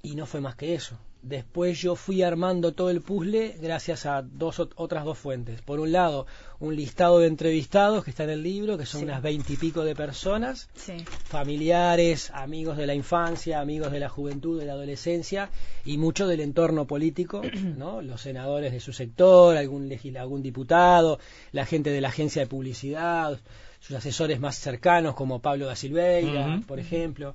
y 0.04 0.16
no 0.16 0.26
fue 0.26 0.42
más 0.42 0.56
que 0.56 0.76
eso. 0.76 1.00
Después 1.28 1.82
yo 1.82 1.96
fui 1.96 2.22
armando 2.22 2.74
todo 2.74 2.92
el 2.92 3.02
puzzle 3.02 3.56
gracias 3.60 4.06
a 4.06 4.22
dos 4.22 4.60
ot- 4.60 4.74
otras 4.76 5.06
dos 5.06 5.18
fuentes. 5.18 5.60
Por 5.64 5.80
un 5.80 5.92
lado, 5.92 6.28
un 6.60 6.76
listado 6.76 7.18
de 7.18 7.26
entrevistados 7.26 8.04
que 8.04 8.12
está 8.12 8.26
en 8.26 8.30
el 8.30 8.44
libro, 8.44 8.78
que 8.78 8.86
son 8.86 9.00
Sí. 9.02 9.06
unas 9.06 9.24
veintipico 9.24 9.84
de 9.84 9.96
personas, 9.96 10.70
Sí. 10.76 10.94
familiares, 11.24 12.30
amigos 12.32 12.78
de 12.78 12.86
la 12.86 12.94
infancia, 12.94 13.60
amigos 13.60 13.92
de 13.92 14.00
la 14.00 14.10
juventud, 14.10 14.60
de 14.60 14.66
la 14.68 14.74
adolescencia 14.74 15.50
y 15.84 15.98
mucho 15.98 16.28
del 16.28 16.42
entorno 16.42 16.86
político, 16.86 17.42
¿no? 17.76 18.04
Los 18.04 18.22
senadores 18.22 18.72
de 18.72 18.80
su 18.80 18.94
sector, 18.94 19.58
algún 19.58 19.92
algún 20.20 20.44
diputado, 20.44 21.18
la 21.54 21.66
gente 21.66 21.90
de 21.90 22.02
la 22.02 22.10
agencia 22.10 22.44
de 22.44 22.48
publicidad, 22.48 23.40
sus 23.80 23.96
asesores 23.96 24.40
más 24.40 24.58
cercanos 24.58 25.16
como 25.16 25.40
Pablo 25.40 25.66
da 25.66 25.76
Silveira, 25.76 26.62
por 26.68 26.80
ejemplo. 26.80 27.34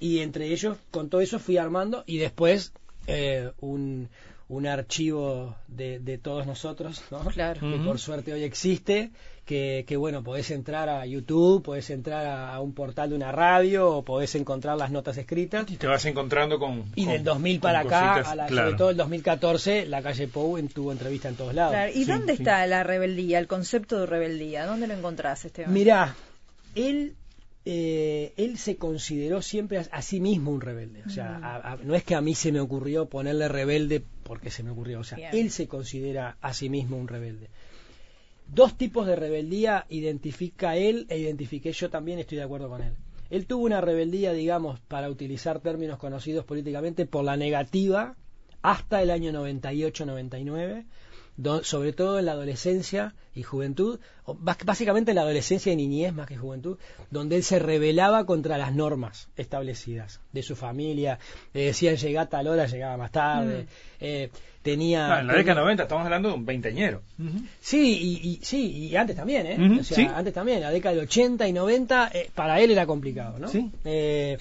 Y 0.00 0.20
entre 0.20 0.46
ellos, 0.52 0.76
con 0.90 1.08
todo 1.08 1.20
eso 1.20 1.38
fui 1.38 1.56
armando 1.56 2.04
y 2.06 2.18
después 2.18 2.72
eh, 3.08 3.50
un, 3.60 4.08
un 4.48 4.66
archivo 4.66 5.56
de, 5.66 5.98
de 5.98 6.18
todos 6.18 6.46
nosotros, 6.46 7.02
¿no? 7.10 7.18
Claro. 7.20 7.60
que 7.60 7.76
por 7.84 7.98
suerte 7.98 8.32
hoy 8.32 8.44
existe, 8.44 9.10
que, 9.44 9.84
que 9.88 9.96
bueno, 9.96 10.22
podés 10.22 10.50
entrar 10.50 10.88
a 10.90 11.06
YouTube, 11.06 11.62
podés 11.62 11.88
entrar 11.90 12.26
a, 12.26 12.54
a 12.54 12.60
un 12.60 12.74
portal 12.74 13.08
de 13.10 13.16
una 13.16 13.32
radio 13.32 13.88
o 13.90 14.02
podés 14.04 14.34
encontrar 14.34 14.76
las 14.76 14.90
notas 14.90 15.16
escritas. 15.16 15.64
Y 15.70 15.76
te 15.76 15.86
vas 15.86 16.04
encontrando 16.04 16.58
con. 16.58 16.84
Y 16.94 17.04
con- 17.04 17.14
del 17.14 17.24
2000 17.24 17.56
con 17.56 17.60
para 17.62 17.80
acá, 17.80 18.08
cositas, 18.12 18.32
a 18.32 18.34
la- 18.36 18.46
claro. 18.46 18.66
sobre 18.68 18.78
todo 18.78 18.90
el 18.90 18.96
2014, 18.98 19.86
la 19.86 20.02
calle 20.02 20.28
Pou 20.28 20.58
en- 20.58 20.68
tuvo 20.68 20.92
entrevista 20.92 21.28
en 21.30 21.36
todos 21.36 21.54
lados. 21.54 21.72
Claro, 21.72 21.90
¿Y 21.94 22.04
Sí, 22.04 22.10
dónde 22.10 22.36
sí. 22.36 22.42
está 22.42 22.66
la 22.66 22.82
rebeldía, 22.84 23.38
el 23.38 23.46
concepto 23.46 24.00
de 24.00 24.06
rebeldía? 24.06 24.66
¿Dónde 24.66 24.86
lo 24.86 24.92
encontrás, 24.94 25.44
Esteban? 25.46 25.72
Mirá, 25.72 26.14
él 26.74 27.14
eh, 27.70 28.32
él 28.38 28.56
se 28.56 28.76
consideró 28.76 29.42
siempre 29.42 29.76
a, 29.76 29.82
a 29.92 30.00
sí 30.00 30.20
mismo 30.20 30.50
un 30.52 30.62
rebelde. 30.62 31.02
O 31.06 31.10
sea, 31.10 31.36
a- 31.36 31.72
a- 31.72 31.76
no 31.76 31.94
es 31.94 32.02
que 32.02 32.14
a 32.14 32.22
mí 32.22 32.34
se 32.34 32.50
me 32.50 32.60
ocurrió 32.60 33.06
ponerle 33.10 33.46
rebelde 33.46 34.02
porque 34.22 34.50
se 34.50 34.62
me 34.62 34.70
ocurrió. 34.70 35.00
O 35.00 35.04
sea, 35.04 35.16
Bien. 35.18 35.30
él 35.32 35.50
se 35.50 35.68
considera 35.68 36.38
a 36.40 36.54
sí 36.54 36.70
mismo 36.70 36.96
un 36.96 37.08
rebelde. 37.08 37.48
Dos 38.46 38.78
tipos 38.78 39.06
de 39.06 39.16
rebeldía 39.16 39.84
identifica 39.90 40.76
él 40.76 41.04
e 41.10 41.18
identifiqué 41.18 41.72
yo 41.72 41.90
también, 41.90 42.18
estoy 42.18 42.38
de 42.38 42.44
acuerdo 42.44 42.70
con 42.70 42.80
él. 42.82 42.94
Él 43.28 43.44
tuvo 43.44 43.66
una 43.66 43.82
rebeldía, 43.82 44.32
digamos, 44.32 44.80
para 44.80 45.10
utilizar 45.10 45.60
términos 45.60 45.98
conocidos 45.98 46.46
políticamente, 46.46 47.04
por 47.04 47.24
la 47.24 47.36
negativa 47.36 48.16
hasta 48.62 49.02
el 49.02 49.10
año 49.10 49.30
98-99, 49.32 50.84
do- 51.38 51.64
sobre 51.64 51.94
todo 51.94 52.18
en 52.18 52.26
la 52.26 52.32
adolescencia 52.32 53.14
y 53.34 53.42
juventud, 53.42 53.98
o 54.26 54.34
básicamente 54.34 55.12
en 55.12 55.14
la 55.14 55.22
adolescencia 55.22 55.72
y 55.72 55.76
niñez 55.76 56.12
más 56.12 56.26
que 56.26 56.36
juventud, 56.36 56.76
donde 57.10 57.36
él 57.36 57.42
se 57.44 57.58
rebelaba 57.58 58.26
contra 58.26 58.58
las 58.58 58.74
normas 58.74 59.28
establecidas 59.36 60.20
de 60.32 60.42
su 60.42 60.54
familia. 60.56 61.18
Le 61.54 61.62
decían 61.66 61.96
llega 61.96 62.22
a 62.22 62.26
tal 62.28 62.48
hora, 62.48 62.66
llegaba 62.66 62.96
más 62.98 63.10
tarde. 63.12 63.66
eh, 64.00 64.30
tenía. 64.62 65.20
En 65.20 65.28
la 65.28 65.34
década 65.34 65.54
de 65.54 65.60
90 65.62 65.82
estamos 65.84 66.04
hablando 66.04 66.28
de 66.28 66.34
un 66.34 66.44
veinteñero. 66.44 67.00
Sí, 67.60 67.98
y, 68.22 68.28
y- 68.28 68.40
sí, 68.42 68.70
y 68.88 68.96
antes 68.96 69.16
también, 69.16 69.46
¿eh? 69.46 69.78
O 69.80 69.84
sea, 69.84 69.96
sí. 69.96 70.06
antes 70.12 70.34
también, 70.34 70.60
la 70.60 70.70
década 70.70 70.94
del 70.96 71.04
80 71.04 71.48
y 71.48 71.52
90, 71.52 72.10
eh, 72.12 72.30
para 72.34 72.60
él 72.60 72.70
era 72.72 72.84
complicado, 72.86 73.38
¿no? 73.38 73.48
Sí. 73.48 73.70
Eh, 73.84 74.36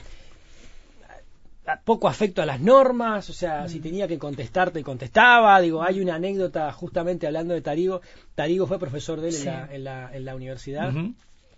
poco 1.84 2.08
afecto 2.08 2.42
a 2.42 2.46
las 2.46 2.60
normas, 2.62 3.30
o 3.30 3.34
sea, 3.34 3.68
si 3.68 3.80
tenía 3.80 4.08
que 4.08 4.18
contestar, 4.18 4.72
te 4.72 4.82
contestaba. 4.84 5.60
Digo, 5.62 5.84
hay 5.84 6.00
una 6.00 6.16
anécdota 6.16 6.72
justamente 6.72 7.28
hablando 7.28 7.54
de 7.54 7.62
Tarigo. 7.62 8.02
Tarigo 8.36 8.68
fue 8.68 8.80
profesor 8.80 9.20
de 9.22 9.30
él 9.30 9.36
en, 9.36 9.46
la, 9.46 9.70
en, 9.76 9.84
la, 9.84 10.16
en 10.16 10.26
la 10.26 10.36
universidad 10.36 10.92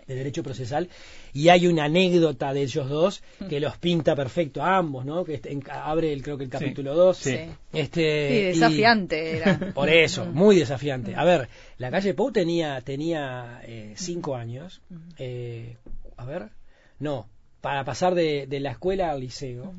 de 0.07 0.15
Derecho 0.15 0.41
Procesal 0.41 0.89
y 1.33 1.49
hay 1.49 1.67
una 1.67 1.83
anécdota 1.83 2.51
de 2.51 2.63
ellos 2.63 2.89
dos 2.89 3.21
que 3.47 3.59
los 3.59 3.77
pinta 3.77 4.15
perfecto 4.15 4.63
a 4.63 4.77
ambos, 4.77 5.05
¿no? 5.05 5.23
Que 5.23 5.35
este- 5.35 5.51
en- 5.51 5.61
abre 5.71 6.11
el, 6.11 6.23
creo 6.23 6.35
que 6.35 6.45
el 6.45 6.49
capítulo 6.49 6.95
2. 6.95 7.15
Sí. 7.17 7.37
Este, 7.73 8.29
Sí, 8.29 8.33
y- 8.35 8.43
desafiante 8.45 9.37
era. 9.37 9.59
por 9.75 9.87
eso, 9.87 10.25
muy 10.25 10.55
desafiante. 10.57 11.15
A 11.15 11.23
ver, 11.25 11.47
la 11.77 11.91
calle 11.91 12.15
Pou 12.15 12.31
tenía, 12.31 12.81
tenía 12.81 13.61
eh, 13.65 13.93
cinco 13.97 14.35
años. 14.35 14.81
eh, 15.19 15.77
a 16.17 16.25
ver, 16.25 16.49
no, 16.97 17.27
para 17.61 17.83
pasar 17.83 18.15
de, 18.15 18.47
de 18.47 18.59
la 18.59 18.71
escuela 18.71 19.11
al 19.11 19.19
liceo, 19.19 19.73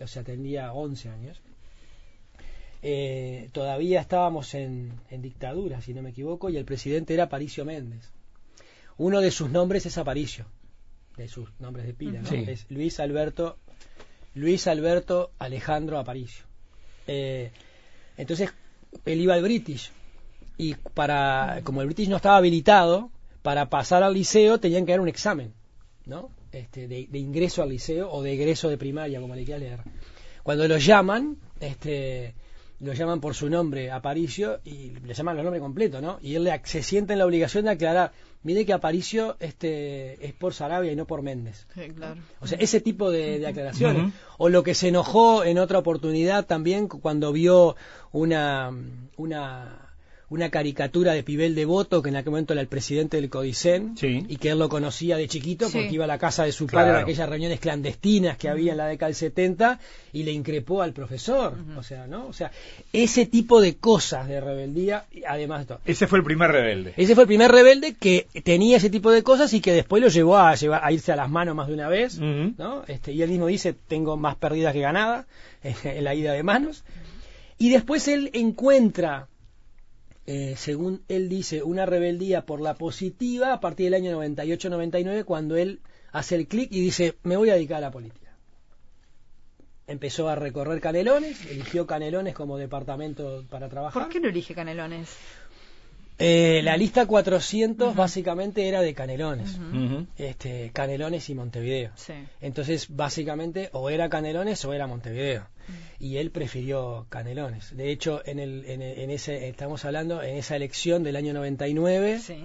o 0.00 0.06
sea, 0.06 0.22
tenía 0.22 0.72
11 0.72 1.08
años. 1.08 1.40
Eh, 2.82 3.50
todavía 3.52 4.00
estábamos 4.00 4.54
en, 4.54 4.92
en 5.10 5.22
dictadura, 5.22 5.80
si 5.80 5.92
no 5.94 6.02
me 6.02 6.10
equivoco, 6.10 6.48
y 6.48 6.56
el 6.56 6.64
presidente 6.64 7.14
era 7.14 7.24
Aparicio 7.24 7.64
Méndez. 7.64 8.10
Uno 8.96 9.20
de 9.20 9.30
sus 9.30 9.50
nombres 9.50 9.86
es 9.86 9.98
Aparicio, 9.98 10.46
de 11.16 11.28
sus 11.28 11.48
nombres 11.60 11.86
de 11.86 11.94
pila, 11.94 12.20
¿no? 12.22 12.28
Sí. 12.28 12.44
Es 12.46 12.66
Luis 12.70 13.00
Alberto, 13.00 13.58
Luis 14.34 14.66
Alberto 14.66 15.32
Alejandro 15.38 15.98
Aparicio. 15.98 16.44
Eh, 17.06 17.50
entonces, 18.16 18.52
él 19.04 19.20
iba 19.20 19.34
al 19.34 19.42
British 19.42 19.92
y 20.56 20.74
para 20.74 21.60
como 21.64 21.80
el 21.80 21.86
British 21.86 22.08
no 22.08 22.16
estaba 22.16 22.36
habilitado 22.36 23.10
para 23.42 23.70
pasar 23.70 24.02
al 24.02 24.14
liceo 24.14 24.60
tenían 24.60 24.84
que 24.84 24.92
dar 24.92 25.00
un 25.00 25.08
examen, 25.08 25.54
¿no? 26.04 26.30
Este, 26.52 26.88
de, 26.88 27.06
de 27.10 27.18
ingreso 27.18 27.62
al 27.62 27.68
liceo 27.70 28.10
o 28.10 28.22
de 28.22 28.32
egreso 28.32 28.68
de 28.68 28.76
primaria, 28.78 29.20
como 29.20 29.34
le 29.34 29.44
quiera 29.44 29.60
leer. 29.60 29.80
Cuando 30.42 30.66
lo 30.66 30.78
llaman, 30.78 31.36
este, 31.60 32.34
lo 32.80 32.92
llaman 32.92 33.20
por 33.20 33.34
su 33.34 33.48
nombre, 33.50 33.90
Aparicio, 33.90 34.60
y 34.64 34.90
le 35.04 35.14
llaman 35.14 35.36
los 35.36 35.44
nombres 35.44 35.62
completos, 35.62 36.02
¿no? 36.02 36.18
Y 36.22 36.34
él 36.34 36.44
le 36.44 36.50
ac- 36.52 36.64
se 36.64 36.82
siente 36.82 37.12
en 37.12 37.18
la 37.20 37.26
obligación 37.26 37.66
de 37.66 37.72
aclarar, 37.72 38.12
mire 38.42 38.64
que 38.64 38.72
Aparicio 38.72 39.36
este, 39.38 40.26
es 40.26 40.32
por 40.32 40.54
Sarabia 40.54 40.90
y 40.90 40.96
no 40.96 41.06
por 41.06 41.20
Méndez. 41.22 41.66
Sí, 41.74 41.90
claro. 41.94 42.20
O 42.40 42.46
sea, 42.46 42.58
ese 42.58 42.80
tipo 42.80 43.10
de, 43.10 43.38
de 43.38 43.46
aclaraciones. 43.46 44.12
O 44.38 44.48
lo 44.48 44.62
que 44.62 44.74
se 44.74 44.88
enojó 44.88 45.44
en 45.44 45.58
otra 45.58 45.78
oportunidad 45.78 46.46
también 46.46 46.88
cu- 46.88 47.00
cuando 47.00 47.32
vio 47.32 47.76
una, 48.12 48.72
una, 49.18 49.89
una 50.30 50.48
caricatura 50.50 51.12
de 51.12 51.22
Pibel 51.24 51.54
Devoto, 51.56 52.02
que 52.02 52.08
en 52.08 52.16
aquel 52.16 52.30
momento 52.30 52.52
era 52.54 52.62
el 52.62 52.68
presidente 52.68 53.16
del 53.16 53.28
Codicen, 53.28 53.96
Sí. 53.96 54.24
y 54.28 54.36
que 54.36 54.50
él 54.50 54.58
lo 54.60 54.68
conocía 54.68 55.16
de 55.16 55.26
chiquito 55.26 55.66
Sí. 55.68 55.72
porque 55.78 55.94
iba 55.94 56.04
a 56.04 56.06
la 56.08 56.18
casa 56.18 56.44
de 56.44 56.52
su 56.52 56.66
padre 56.68 56.90
en 56.92 56.96
aquellas 56.98 57.28
reuniones 57.28 57.58
clandestinas 57.60 58.36
que 58.38 58.48
había 58.48 58.70
en 58.72 58.78
la 58.78 58.86
década 58.86 59.08
del 59.08 59.16
70 59.16 59.80
y 60.12 60.22
le 60.22 60.30
increpó 60.32 60.82
al 60.82 60.92
profesor. 60.92 61.54
O 61.76 61.82
sea, 61.82 62.06
¿no? 62.06 62.26
O 62.28 62.32
sea, 62.32 62.52
ese 62.92 63.26
tipo 63.26 63.60
de 63.60 63.76
cosas 63.76 64.28
de 64.28 64.40
rebeldía, 64.40 65.04
y 65.12 65.24
además 65.24 65.60
de 65.60 65.66
todo. 65.66 65.80
Ese 65.84 66.06
fue 66.06 66.18
el 66.18 66.24
primer 66.24 66.52
rebelde. 66.52 66.94
Ese 66.96 67.14
fue 67.14 67.24
el 67.24 67.28
primer 67.28 67.50
rebelde 67.50 67.94
que 67.94 68.26
tenía 68.44 68.76
ese 68.76 68.88
tipo 68.88 69.10
de 69.10 69.24
cosas 69.24 69.52
y 69.52 69.60
que 69.60 69.72
después 69.72 70.00
lo 70.00 70.08
llevó 70.08 70.38
a, 70.38 70.54
llevar, 70.54 70.80
a 70.84 70.92
irse 70.92 71.10
a 71.10 71.16
las 71.16 71.28
manos 71.28 71.56
más 71.56 71.66
de 71.66 71.74
una 71.74 71.88
vez. 71.88 72.18
¿no? 72.20 72.84
este, 72.86 73.10
y 73.12 73.22
él 73.22 73.30
mismo 73.30 73.48
dice, 73.48 73.74
tengo 73.88 74.16
más 74.16 74.36
perdidas 74.36 74.72
que 74.74 74.80
ganadas 74.80 75.26
en 75.84 76.04
la 76.04 76.14
ida 76.14 76.32
de 76.34 76.42
manos. 76.44 76.84
Y 77.58 77.70
después 77.70 78.06
él 78.08 78.30
encuentra, 78.32 79.26
eh, 80.32 80.54
según 80.56 81.02
él 81.08 81.28
dice, 81.28 81.64
una 81.64 81.86
rebeldía 81.86 82.46
por 82.46 82.60
la 82.60 82.74
positiva 82.74 83.52
a 83.52 83.58
partir 83.58 83.86
del 83.86 83.94
año 83.94 84.22
98-99, 84.22 85.24
cuando 85.24 85.56
él 85.56 85.80
hace 86.12 86.36
el 86.36 86.46
clic 86.46 86.70
y 86.70 86.80
dice, 86.80 87.16
me 87.24 87.36
voy 87.36 87.50
a 87.50 87.54
dedicar 87.54 87.78
a 87.78 87.80
la 87.80 87.90
política. 87.90 88.30
Empezó 89.88 90.28
a 90.28 90.36
recorrer 90.36 90.80
Canelones, 90.80 91.44
eligió 91.46 91.84
Canelones 91.84 92.32
como 92.32 92.58
departamento 92.58 93.44
para 93.50 93.68
trabajar. 93.68 94.04
¿Por 94.04 94.12
qué 94.12 94.20
no 94.20 94.28
elige 94.28 94.54
Canelones? 94.54 95.08
Eh, 96.22 96.60
la 96.62 96.76
lista 96.76 97.06
400 97.06 97.94
básicamente 97.96 98.68
era 98.68 98.82
de 98.82 98.92
Canelones. 98.94 99.58
Este, 100.18 100.70
Canelones 100.72 101.28
y 101.30 101.34
Montevideo. 101.34 101.92
Sí. 101.96 102.12
Entonces, 102.40 102.86
básicamente, 102.90 103.70
o 103.72 103.88
era 103.90 104.08
Canelones 104.08 104.64
o 104.64 104.72
era 104.74 104.86
Montevideo. 104.86 105.46
Y 105.98 106.16
él 106.18 106.30
prefirió 106.30 107.06
Canelones. 107.08 107.76
De 107.76 107.90
hecho, 107.90 108.22
en, 108.26 108.38
el, 108.38 108.64
en, 108.66 108.82
el- 108.82 108.98
en 108.98 109.10
ese, 109.10 109.48
estamos 109.48 109.84
hablando, 109.84 110.22
en 110.22 110.36
esa 110.36 110.56
elección 110.56 111.02
del 111.04 111.16
año 111.16 111.32
99, 111.32 112.18
Sí. 112.18 112.42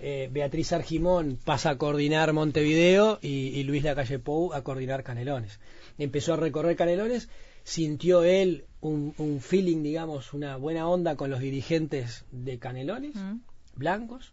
eh, 0.00 0.28
Beatriz 0.32 0.72
Argimón 0.72 1.38
pasa 1.44 1.70
a 1.70 1.76
coordinar 1.78 2.32
Montevideo 2.32 3.18
y, 3.20 3.48
y 3.48 3.64
Luis 3.64 3.82
Lacalle 3.82 4.18
Pou 4.20 4.52
a 4.54 4.62
coordinar 4.62 5.02
Canelones. 5.02 5.58
Empezó 5.98 6.34
a 6.34 6.36
recorrer 6.36 6.76
Canelones, 6.76 7.28
sintió 7.64 8.22
él 8.22 8.64
un, 8.80 9.14
un 9.18 9.40
feeling, 9.40 9.82
digamos, 9.82 10.32
una 10.34 10.56
buena 10.56 10.88
onda 10.88 11.16
con 11.16 11.30
los 11.30 11.40
dirigentes 11.40 12.24
de 12.32 12.58
Canelones, 12.58 13.16
Mm. 13.16 13.40
blancos, 13.76 14.32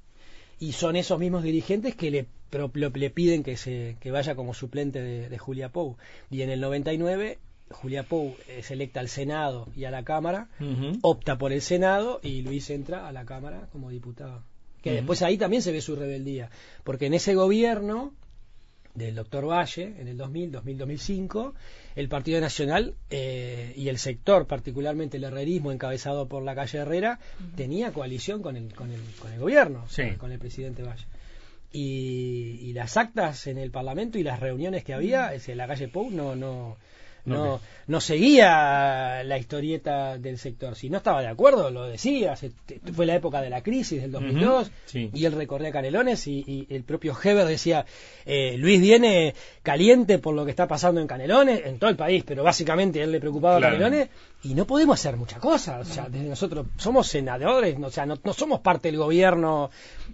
y 0.59 0.71
son 0.73 0.95
esos 0.95 1.19
mismos 1.19 1.43
dirigentes 1.43 1.95
que 1.95 2.11
le, 2.11 2.25
pro- 2.49 2.71
lo- 2.73 2.89
le 2.89 3.09
piden 3.09 3.43
que, 3.43 3.57
se, 3.57 3.97
que 3.99 4.11
vaya 4.11 4.35
como 4.35 4.53
suplente 4.53 5.01
de, 5.01 5.29
de 5.29 5.37
Julia 5.37 5.69
Pou. 5.69 5.97
Y 6.31 6.41
en 6.43 6.49
el 6.49 6.61
99, 6.61 7.37
Julia 7.71 8.03
Pou 8.03 8.35
es 8.47 8.69
electa 8.71 8.99
al 8.99 9.09
Senado 9.09 9.67
y 9.75 9.85
a 9.85 9.91
la 9.91 10.03
Cámara, 10.03 10.47
opta 11.01 11.37
por 11.37 11.51
el 11.51 11.61
Senado 11.61 12.19
y 12.23 12.41
Luis 12.43 12.69
entra 12.69 13.07
a 13.07 13.11
la 13.11 13.25
Cámara 13.25 13.67
como 13.71 13.89
diputado. 13.89 14.43
Que 14.83 14.91
después 14.91 15.23
ahí 15.23 15.37
también 15.39 15.63
se 15.63 15.71
ve 15.71 15.81
su 15.81 15.95
rebeldía, 15.95 16.51
porque 16.83 17.07
en 17.07 17.15
ese 17.15 17.33
gobierno 17.33 18.13
del 18.95 19.15
doctor 19.15 19.45
Valle, 19.47 19.93
en 19.99 20.07
el 20.07 20.17
2000, 20.17 20.51
2000, 20.53 20.77
2005, 20.77 21.53
el 21.95 22.07
Partido 22.09 22.39
Nacional 22.41 22.95
eh, 23.09 23.73
y 23.75 23.89
el 23.89 23.97
sector, 23.97 24.47
particularmente 24.47 25.17
el 25.17 25.25
herrerismo 25.25 25.71
encabezado 25.71 26.27
por 26.27 26.43
la 26.43 26.55
calle 26.55 26.79
Herrera, 26.79 27.19
tenía 27.55 27.91
coalición 27.91 28.41
con 28.41 28.55
el, 28.55 28.73
con 28.73 28.91
el, 28.91 29.01
con 29.19 29.31
el 29.33 29.39
gobierno, 29.39 29.85
Sí. 29.89 30.03
con 30.17 30.31
el 30.31 30.39
presidente 30.39 30.81
Valle. 30.83 31.05
Y, 31.71 32.59
y 32.61 32.73
las 32.73 32.95
actas 32.95 33.47
en 33.47 33.57
el 33.57 33.69
Parlamento 33.69 34.17
y 34.17 34.23
las 34.23 34.39
reuniones 34.39 34.85
que 34.85 34.93
había, 34.93 35.33
es 35.33 35.47
la 35.49 35.67
calle 35.67 35.89
Pou 35.89 36.09
no, 36.09 36.35
no, 36.35 36.77
no, 37.25 37.59
no 37.87 38.01
seguía 38.01 39.23
la 39.23 39.37
historieta 39.37 40.17
del 40.17 40.37
sector. 40.37 40.75
Si 40.75 40.89
no 40.89 40.97
estaba 40.97 41.21
de 41.21 41.27
acuerdo, 41.27 41.69
lo 41.71 41.85
decía. 41.87 42.35
Se- 42.35 42.51
fue 42.93 43.05
la 43.05 43.15
época 43.15 43.41
de 43.41 43.49
la 43.49 43.61
crisis 43.61 44.01
del 44.01 44.11
2002 44.11 44.67
Ujú, 44.67 44.75
sí. 44.85 45.09
y 45.13 45.25
él 45.25 45.33
recorría 45.33 45.71
Canelones 45.71 46.27
y, 46.27 46.43
y 46.69 46.73
el 46.73 46.83
propio 46.83 47.15
Heber 47.21 47.45
decía, 47.45 47.85
eh, 48.25 48.55
Luis 48.57 48.79
viene 48.81 49.33
caliente 49.63 50.19
por 50.19 50.35
lo 50.35 50.45
que 50.45 50.51
está 50.51 50.67
pasando 50.67 51.01
en 51.01 51.07
Canelones, 51.07 51.61
en 51.65 51.79
todo 51.79 51.89
el 51.89 51.95
país, 51.95 52.23
pero 52.25 52.43
básicamente 52.43 53.01
a 53.01 53.03
él 53.03 53.11
le 53.11 53.19
preocupaba 53.19 53.57
Claro. 53.57 53.75
Canelones 53.77 54.09
y 54.43 54.53
no 54.53 54.65
podemos 54.65 54.99
hacer 54.99 55.17
muchas 55.17 55.39
cosas. 55.39 55.89
O 55.89 55.93
sea, 55.93 56.07
desde 56.09 56.29
nosotros 56.29 56.67
somos 56.77 57.07
senadores, 57.07 57.79
no, 57.79 57.87
o 57.87 57.91
sea, 57.91 58.05
no, 58.05 58.17
no 58.23 58.33
somos 58.33 58.59
parte 58.61 58.89
del 58.89 58.97
gobierno 58.97 59.69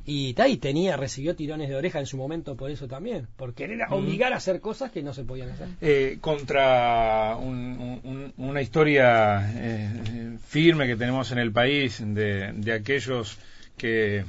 y, 0.05 0.33
y 0.47 0.57
tenía, 0.57 0.95
recibió 0.97 1.35
tirones 1.35 1.69
de 1.69 1.75
oreja 1.75 1.99
en 1.99 2.05
su 2.05 2.15
momento 2.17 2.55
por 2.55 2.71
eso 2.71 2.87
también, 2.87 3.27
por 3.35 3.53
querer 3.53 3.79
obligar 3.89 4.31
a 4.33 4.37
hacer 4.37 4.61
cosas 4.61 4.91
que 4.91 5.01
no 5.03 5.13
se 5.13 5.23
podían 5.23 5.49
hacer. 5.49 5.67
Eh, 5.81 6.17
contra 6.21 7.00
un- 7.39 7.99
un- 8.03 8.33
una 8.37 8.61
historia 8.61 9.51
eh, 9.55 10.37
firme 10.47 10.87
que 10.87 10.95
tenemos 10.95 11.31
en 11.31 11.37
el 11.39 11.51
país 11.51 12.01
de, 12.03 12.51
de 12.53 12.73
aquellos 12.73 13.37
que 13.77 14.19
eh, 14.19 14.23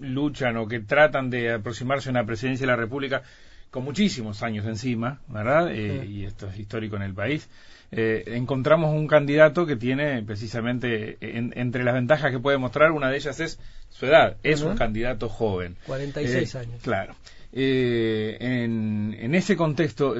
luchan 0.00 0.56
o 0.56 0.66
que 0.68 0.80
tratan 0.80 1.30
de 1.30 1.52
aproximarse 1.52 2.08
a 2.08 2.12
una 2.12 2.24
presidencia 2.24 2.66
de 2.66 2.72
la 2.72 2.76
República 2.76 3.22
con 3.70 3.84
muchísimos 3.84 4.42
años 4.42 4.64
encima, 4.66 5.20
¿verdad? 5.28 5.70
Eh, 5.72 6.06
y 6.06 6.24
esto 6.24 6.48
es 6.48 6.58
histórico 6.58 6.96
en 6.96 7.02
el 7.02 7.12
país. 7.14 7.48
Eh, 7.90 8.24
encontramos 8.36 8.94
un 8.94 9.06
candidato 9.06 9.64
que 9.64 9.76
tiene 9.76 10.22
precisamente 10.22 11.16
entre 11.20 11.84
las 11.84 11.94
ventajas 11.94 12.30
que 12.30 12.38
puede 12.38 12.58
mostrar, 12.58 12.92
una 12.92 13.10
de 13.10 13.16
ellas 13.16 13.40
es 13.40 13.58
su 13.88 14.06
edad. 14.06 14.36
Es 14.42 14.62
un 14.62 14.76
candidato 14.76 15.28
joven. 15.28 15.76
46 15.86 16.54
años. 16.56 16.82
Claro. 16.82 17.14
en, 17.52 19.16
en, 19.18 19.34
ese 19.34 19.56
contexto, 19.56 20.14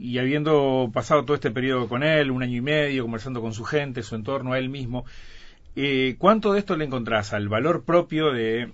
y 0.00 0.18
habiendo 0.18 0.90
pasado 0.92 1.24
todo 1.24 1.34
este 1.34 1.50
periodo 1.50 1.86
con 1.88 2.02
él, 2.02 2.30
un 2.30 2.42
año 2.42 2.56
y 2.56 2.62
medio, 2.62 3.02
conversando 3.02 3.42
con 3.42 3.52
su 3.52 3.64
gente, 3.64 4.02
su 4.02 4.14
entorno, 4.14 4.54
a 4.54 4.58
él 4.58 4.70
mismo, 4.70 5.04
¿cuánto 6.18 6.54
de 6.54 6.60
esto 6.60 6.76
le 6.76 6.86
encontrás 6.86 7.34
al 7.34 7.48
valor 7.48 7.84
propio 7.84 8.32
de 8.32 8.70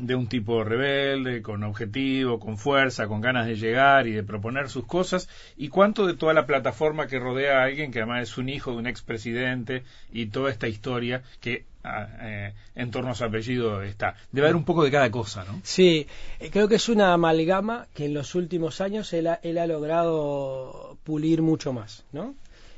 de 0.00 0.14
un 0.14 0.28
tipo 0.28 0.64
rebelde, 0.64 1.42
con 1.42 1.62
objetivo, 1.64 2.38
con 2.38 2.58
fuerza, 2.58 3.06
con 3.06 3.20
ganas 3.20 3.46
de 3.46 3.56
llegar 3.56 4.06
y 4.06 4.12
de 4.12 4.22
proponer 4.22 4.68
sus 4.68 4.86
cosas, 4.86 5.28
y 5.56 5.68
cuánto 5.68 6.06
de 6.06 6.14
toda 6.14 6.34
la 6.34 6.46
plataforma 6.46 7.06
que 7.06 7.18
rodea 7.18 7.60
a 7.60 7.64
alguien 7.64 7.90
que 7.90 8.00
además 8.00 8.22
es 8.22 8.38
un 8.38 8.48
hijo 8.48 8.72
de 8.72 8.78
un 8.78 8.86
expresidente 8.86 9.82
y 10.12 10.26
toda 10.26 10.50
esta 10.50 10.68
historia 10.68 11.22
que 11.40 11.64
ah, 11.84 12.08
eh, 12.20 12.54
en 12.74 12.90
torno 12.90 13.10
a 13.10 13.14
su 13.14 13.24
apellido 13.24 13.82
está. 13.82 14.14
Debe 14.32 14.46
haber 14.46 14.56
un 14.56 14.64
poco 14.64 14.84
de 14.84 14.90
cada 14.90 15.10
cosa, 15.10 15.44
¿no? 15.44 15.60
Sí, 15.64 16.06
eh, 16.38 16.50
creo 16.50 16.68
que 16.68 16.76
es 16.76 16.88
una 16.88 17.12
amalgama 17.12 17.86
que 17.94 18.06
en 18.06 18.14
los 18.14 18.34
últimos 18.34 18.80
años 18.80 19.12
él 19.12 19.26
ha, 19.26 19.40
él 19.42 19.58
ha 19.58 19.66
logrado 19.66 20.98
pulir 21.04 21.42
mucho 21.42 21.72
más, 21.72 22.04
¿no? 22.12 22.34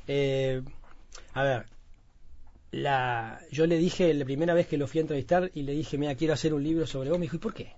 Eh, 0.08 0.62
a 1.34 1.42
ver, 1.42 1.66
la, 2.72 3.40
yo 3.50 3.66
le 3.66 3.78
dije 3.78 4.14
la 4.14 4.24
primera 4.24 4.54
vez 4.54 4.66
que 4.66 4.76
lo 4.76 4.86
fui 4.86 4.98
a 4.98 5.02
entrevistar 5.02 5.50
y 5.54 5.62
le 5.62 5.72
dije, 5.72 5.98
mira, 5.98 6.14
quiero 6.14 6.34
hacer 6.34 6.54
un 6.54 6.62
libro 6.62 6.86
sobre 6.86 7.10
vos. 7.10 7.18
Me 7.18 7.24
dijo, 7.24 7.36
¿y 7.36 7.40
por 7.40 7.54
qué? 7.54 7.72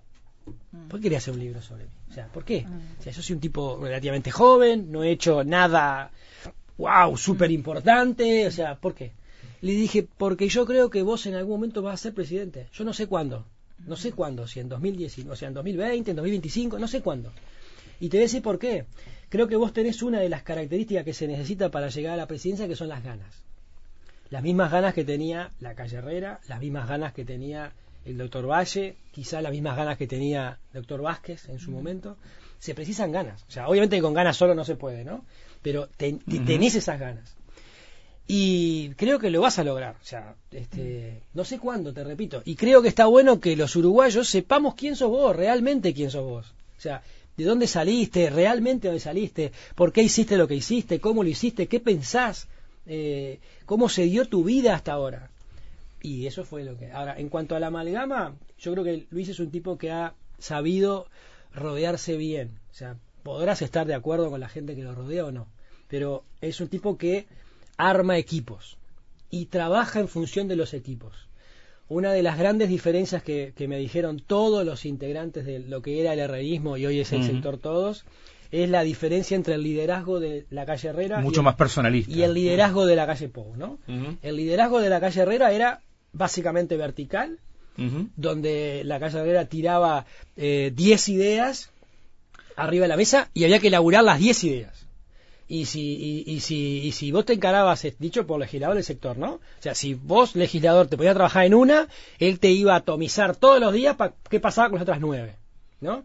Mm. 0.72 0.88
¿Por 0.88 0.98
qué 0.98 1.04
quería 1.04 1.18
hacer 1.18 1.34
un 1.34 1.40
libro 1.40 1.62
sobre 1.62 1.84
mí? 1.84 1.90
O 2.10 2.12
sea, 2.12 2.26
¿por 2.28 2.44
qué? 2.44 2.66
Mm. 2.66 2.98
O 2.98 3.02
sea, 3.02 3.12
yo 3.12 3.22
soy 3.22 3.34
un 3.34 3.40
tipo 3.40 3.78
relativamente 3.80 4.30
joven, 4.30 4.90
no 4.92 5.02
he 5.02 5.10
hecho 5.10 5.44
nada, 5.44 6.10
wow, 6.76 7.16
súper 7.16 7.50
importante. 7.50 8.46
O 8.46 8.50
sea, 8.50 8.76
¿por 8.76 8.94
qué? 8.94 9.12
Le 9.62 9.72
dije, 9.72 10.06
porque 10.18 10.48
yo 10.48 10.66
creo 10.66 10.90
que 10.90 11.02
vos 11.02 11.24
en 11.26 11.34
algún 11.34 11.54
momento 11.54 11.82
vas 11.82 11.94
a 11.94 12.02
ser 12.02 12.14
presidente. 12.14 12.68
Yo 12.72 12.84
no 12.84 12.92
sé 12.92 13.06
cuándo. 13.06 13.46
No 13.86 13.96
sé 13.96 14.12
cuándo, 14.12 14.46
si 14.46 14.60
en 14.60 14.68
2010, 14.68 15.26
o 15.26 15.34
sea, 15.34 15.48
en 15.48 15.54
2020, 15.54 16.10
en 16.10 16.16
2025, 16.16 16.78
no 16.78 16.86
sé 16.86 17.00
cuándo. 17.00 17.32
Y 17.98 18.08
te 18.08 18.16
voy 18.16 18.22
a 18.22 18.26
decir 18.26 18.42
por 18.42 18.58
qué. 18.58 18.84
Creo 19.28 19.48
que 19.48 19.56
vos 19.56 19.72
tenés 19.72 20.02
una 20.02 20.20
de 20.20 20.28
las 20.28 20.44
características 20.44 21.04
que 21.04 21.14
se 21.14 21.26
necesita 21.26 21.68
para 21.70 21.88
llegar 21.88 22.12
a 22.12 22.16
la 22.16 22.28
presidencia, 22.28 22.68
que 22.68 22.76
son 22.76 22.88
las 22.88 23.02
ganas 23.02 23.41
las 24.32 24.42
mismas 24.42 24.72
ganas 24.72 24.94
que 24.94 25.04
tenía 25.04 25.50
la 25.60 25.74
calle 25.74 25.98
Herrera, 25.98 26.40
las 26.48 26.58
mismas 26.58 26.88
ganas 26.88 27.12
que 27.12 27.22
tenía 27.22 27.70
el 28.06 28.16
doctor 28.16 28.50
Valle, 28.50 28.96
quizá 29.10 29.42
las 29.42 29.52
mismas 29.52 29.76
ganas 29.76 29.98
que 29.98 30.06
tenía 30.06 30.58
el 30.72 30.80
doctor 30.80 31.02
Vázquez 31.02 31.50
en 31.50 31.58
su 31.58 31.70
momento. 31.70 32.16
Se 32.58 32.74
precisan 32.74 33.12
ganas. 33.12 33.44
O 33.46 33.50
sea, 33.50 33.68
obviamente 33.68 34.00
con 34.00 34.14
ganas 34.14 34.38
solo 34.38 34.54
no 34.54 34.64
se 34.64 34.74
puede, 34.74 35.04
¿no? 35.04 35.26
Pero 35.60 35.86
tenés 35.98 36.74
esas 36.74 36.98
ganas. 36.98 37.36
Y 38.26 38.94
creo 38.94 39.18
que 39.18 39.28
lo 39.28 39.42
vas 39.42 39.58
a 39.58 39.64
lograr. 39.64 39.96
O 40.00 40.04
sea, 40.04 40.34
este, 40.50 41.20
no 41.34 41.44
sé 41.44 41.58
cuándo, 41.58 41.92
te 41.92 42.02
repito. 42.02 42.40
Y 42.46 42.56
creo 42.56 42.80
que 42.80 42.88
está 42.88 43.04
bueno 43.04 43.38
que 43.38 43.54
los 43.54 43.76
uruguayos 43.76 44.30
sepamos 44.30 44.76
quién 44.76 44.96
sos 44.96 45.10
vos, 45.10 45.36
realmente 45.36 45.92
quién 45.92 46.10
sos 46.10 46.24
vos. 46.24 46.54
O 46.78 46.80
sea, 46.80 47.02
de 47.36 47.44
dónde 47.44 47.66
saliste, 47.66 48.30
realmente 48.30 48.88
dónde 48.88 49.00
saliste, 49.00 49.52
por 49.74 49.92
qué 49.92 50.02
hiciste 50.02 50.38
lo 50.38 50.48
que 50.48 50.54
hiciste, 50.54 51.00
cómo 51.00 51.22
lo 51.22 51.28
hiciste, 51.28 51.68
qué 51.68 51.80
pensás 51.80 52.48
eh, 52.86 53.40
cómo 53.66 53.88
se 53.88 54.04
dio 54.04 54.26
tu 54.26 54.44
vida 54.44 54.74
hasta 54.74 54.92
ahora. 54.92 55.30
Y 56.02 56.26
eso 56.26 56.44
fue 56.44 56.64
lo 56.64 56.76
que... 56.76 56.90
Ahora, 56.90 57.18
en 57.18 57.28
cuanto 57.28 57.54
a 57.54 57.60
la 57.60 57.68
amalgama, 57.68 58.34
yo 58.58 58.72
creo 58.72 58.84
que 58.84 59.06
Luis 59.10 59.28
es 59.28 59.38
un 59.38 59.50
tipo 59.50 59.78
que 59.78 59.90
ha 59.90 60.14
sabido 60.38 61.06
rodearse 61.54 62.16
bien. 62.16 62.58
O 62.72 62.74
sea, 62.74 62.96
podrás 63.22 63.62
estar 63.62 63.86
de 63.86 63.94
acuerdo 63.94 64.30
con 64.30 64.40
la 64.40 64.48
gente 64.48 64.74
que 64.74 64.82
lo 64.82 64.94
rodea 64.94 65.26
o 65.26 65.32
no, 65.32 65.46
pero 65.88 66.24
es 66.40 66.60
un 66.60 66.68
tipo 66.68 66.98
que 66.98 67.26
arma 67.76 68.18
equipos 68.18 68.76
y 69.30 69.46
trabaja 69.46 70.00
en 70.00 70.08
función 70.08 70.48
de 70.48 70.56
los 70.56 70.74
equipos. 70.74 71.28
Una 71.88 72.12
de 72.12 72.22
las 72.22 72.38
grandes 72.38 72.68
diferencias 72.68 73.22
que, 73.22 73.52
me 73.68 73.78
dijeron 73.78 74.18
todos 74.18 74.64
los 74.64 74.84
integrantes 74.84 75.44
de 75.44 75.58
lo 75.58 75.82
que 75.82 76.00
era 76.00 76.14
el 76.14 76.20
herreísmo 76.20 76.76
y 76.76 76.86
hoy 76.86 77.00
es 77.00 77.12
el 77.12 77.24
sector 77.24 77.58
todos 77.58 78.04
es 78.52 78.68
la 78.68 78.82
diferencia 78.82 79.34
entre 79.34 79.54
el 79.54 79.62
liderazgo 79.62 80.20
de 80.20 80.46
la 80.50 80.66
calle 80.66 80.90
Herrera 80.90 81.20
mucho 81.20 81.40
y 81.40 81.44
más 81.44 81.56
personalista 81.56 82.12
y 82.12 82.22
el 82.22 82.34
liderazgo 82.34 82.84
de 82.84 82.94
la 82.94 83.06
calle 83.06 83.28
Pou, 83.28 83.56
¿no? 83.56 83.78
El 84.20 84.36
liderazgo 84.36 84.80
de 84.80 84.90
la 84.90 85.00
calle 85.00 85.22
Herrera 85.22 85.52
era 85.52 85.80
básicamente 86.12 86.76
vertical, 86.76 87.38
donde 88.16 88.82
la 88.84 89.00
calle 89.00 89.18
Herrera 89.18 89.46
tiraba 89.46 90.04
10 90.36 90.38
eh, 90.38 91.12
ideas 91.12 91.70
arriba 92.54 92.84
de 92.84 92.88
la 92.88 92.96
mesa 92.98 93.30
y 93.32 93.44
había 93.44 93.58
que 93.58 93.68
elaborar 93.68 94.04
las 94.04 94.18
10 94.18 94.44
ideas. 94.44 94.86
Y 95.48 95.66
si, 95.66 96.24
y, 96.26 96.40
si, 96.40 96.78
y 96.78 96.92
si 96.92 97.12
vos 97.12 97.26
te 97.26 97.34
encarabas, 97.34 97.86
dicho 97.98 98.26
por 98.26 98.40
legislador 98.40 98.76
del 98.76 98.84
sector, 98.84 99.18
¿no? 99.18 99.34
O 99.34 99.40
sea, 99.60 99.74
si 99.74 99.92
vos, 99.92 100.34
legislador, 100.34 100.86
te 100.86 100.96
podías 100.96 101.14
trabajar 101.14 101.44
en 101.44 101.52
una, 101.52 101.88
él 102.18 102.38
te 102.38 102.50
iba 102.50 102.72
a 102.72 102.78
atomizar 102.78 103.36
todos 103.36 103.60
los 103.60 103.72
días 103.72 103.96
para 103.96 104.14
qué 104.30 104.40
pasaba 104.40 104.70
con 104.70 104.76
las 104.76 104.84
otras 104.84 105.00
nueve, 105.00 105.36
¿no? 105.80 106.04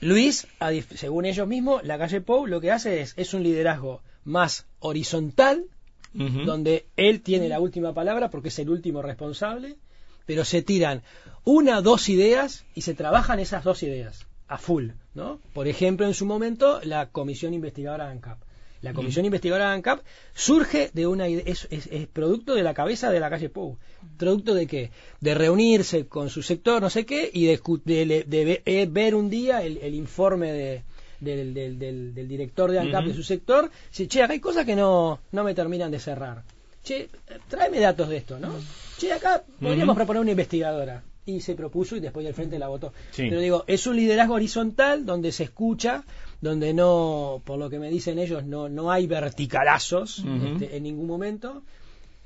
Luis, 0.00 0.46
según 0.94 1.24
ellos 1.24 1.48
mismos, 1.48 1.84
la 1.84 1.98
calle 1.98 2.20
Pou 2.20 2.46
lo 2.46 2.60
que 2.60 2.70
hace 2.70 3.00
es, 3.00 3.14
es 3.16 3.34
un 3.34 3.42
liderazgo 3.42 4.02
más 4.24 4.66
horizontal, 4.80 5.64
donde 6.12 6.86
él 6.96 7.20
tiene 7.20 7.46
la 7.46 7.60
última 7.60 7.92
palabra 7.92 8.30
porque 8.30 8.48
es 8.48 8.58
el 8.58 8.70
último 8.70 9.02
responsable, 9.02 9.76
pero 10.24 10.46
se 10.46 10.62
tiran 10.62 11.02
una, 11.44 11.82
dos 11.82 12.08
ideas 12.08 12.64
y 12.74 12.80
se 12.80 12.94
trabajan 12.94 13.38
esas 13.38 13.64
dos 13.64 13.82
ideas 13.82 14.26
a 14.48 14.56
full, 14.56 14.90
¿no? 15.14 15.40
Por 15.52 15.68
ejemplo, 15.68 16.06
en 16.06 16.14
su 16.14 16.24
momento, 16.24 16.80
la 16.84 17.10
comisión 17.10 17.52
investigadora 17.52 18.08
ANCAP. 18.08 18.38
La 18.86 18.92
Comisión 18.92 19.24
Investigadora 19.24 19.70
de 19.70 19.74
ANCAP 19.74 20.00
surge 20.32 20.90
de 20.92 21.08
una 21.08 21.26
es, 21.26 21.66
es, 21.72 22.06
producto 22.06 22.54
de 22.54 22.62
la 22.62 22.72
cabeza 22.72 23.10
de 23.10 23.18
la 23.18 23.28
calle 23.28 23.48
Pou. 23.48 23.78
¿Producto 24.16 24.54
de 24.54 24.68
qué? 24.68 24.92
De 25.20 25.34
reunirse 25.34 26.06
con 26.06 26.30
su 26.30 26.40
sector, 26.40 26.80
no 26.80 26.88
sé 26.88 27.04
qué, 27.04 27.28
y 27.32 27.46
de, 27.46 28.62
eh, 28.64 28.86
ver 28.88 29.16
un 29.16 29.28
día 29.28 29.64
el, 29.64 29.92
informe 29.92 30.52
de, 30.52 30.82
del, 31.18 31.52
del, 31.52 32.28
director 32.28 32.70
de 32.70 32.78
ANCAP 32.78 33.06
de 33.06 33.14
su 33.14 33.24
sector. 33.24 33.72
Dice, 33.90 34.06
che, 34.06 34.22
acá 34.22 34.34
hay 34.34 34.40
cosas 34.40 34.64
que 34.64 34.76
no, 34.76 35.18
no 35.32 35.42
me 35.42 35.52
terminan 35.52 35.90
de 35.90 35.98
cerrar. 35.98 36.44
Che, 36.84 37.08
tráeme 37.48 37.80
datos 37.80 38.08
de 38.08 38.18
esto, 38.18 38.38
¿no? 38.38 38.54
Che, 38.98 39.12
acá 39.12 39.42
podríamos 39.60 39.96
proponer 39.96 40.22
una 40.22 40.30
investigadora 40.30 41.02
y 41.26 41.40
se 41.40 41.56
propuso 41.56 41.96
y 41.96 42.00
después 42.00 42.24
del 42.24 42.34
frente 42.34 42.58
la 42.58 42.68
votó. 42.68 42.92
Pero 43.16 43.40
digo, 43.40 43.64
es 43.66 43.86
un 43.88 43.96
liderazgo 43.96 44.34
horizontal 44.34 45.04
donde 45.04 45.32
se 45.32 45.42
escucha, 45.42 46.04
donde 46.40 46.74
no, 46.74 47.42
por 47.44 47.58
lo 47.58 47.70
que 47.70 47.78
me 47.78 47.90
dicen 47.90 48.18
ellos, 48.18 48.44
no, 48.44 48.68
no 48.68 48.90
hay 48.90 49.06
verticalazos 49.06 50.24
este, 50.44 50.76
en 50.76 50.82
ningún 50.82 51.06
momento. 51.06 51.62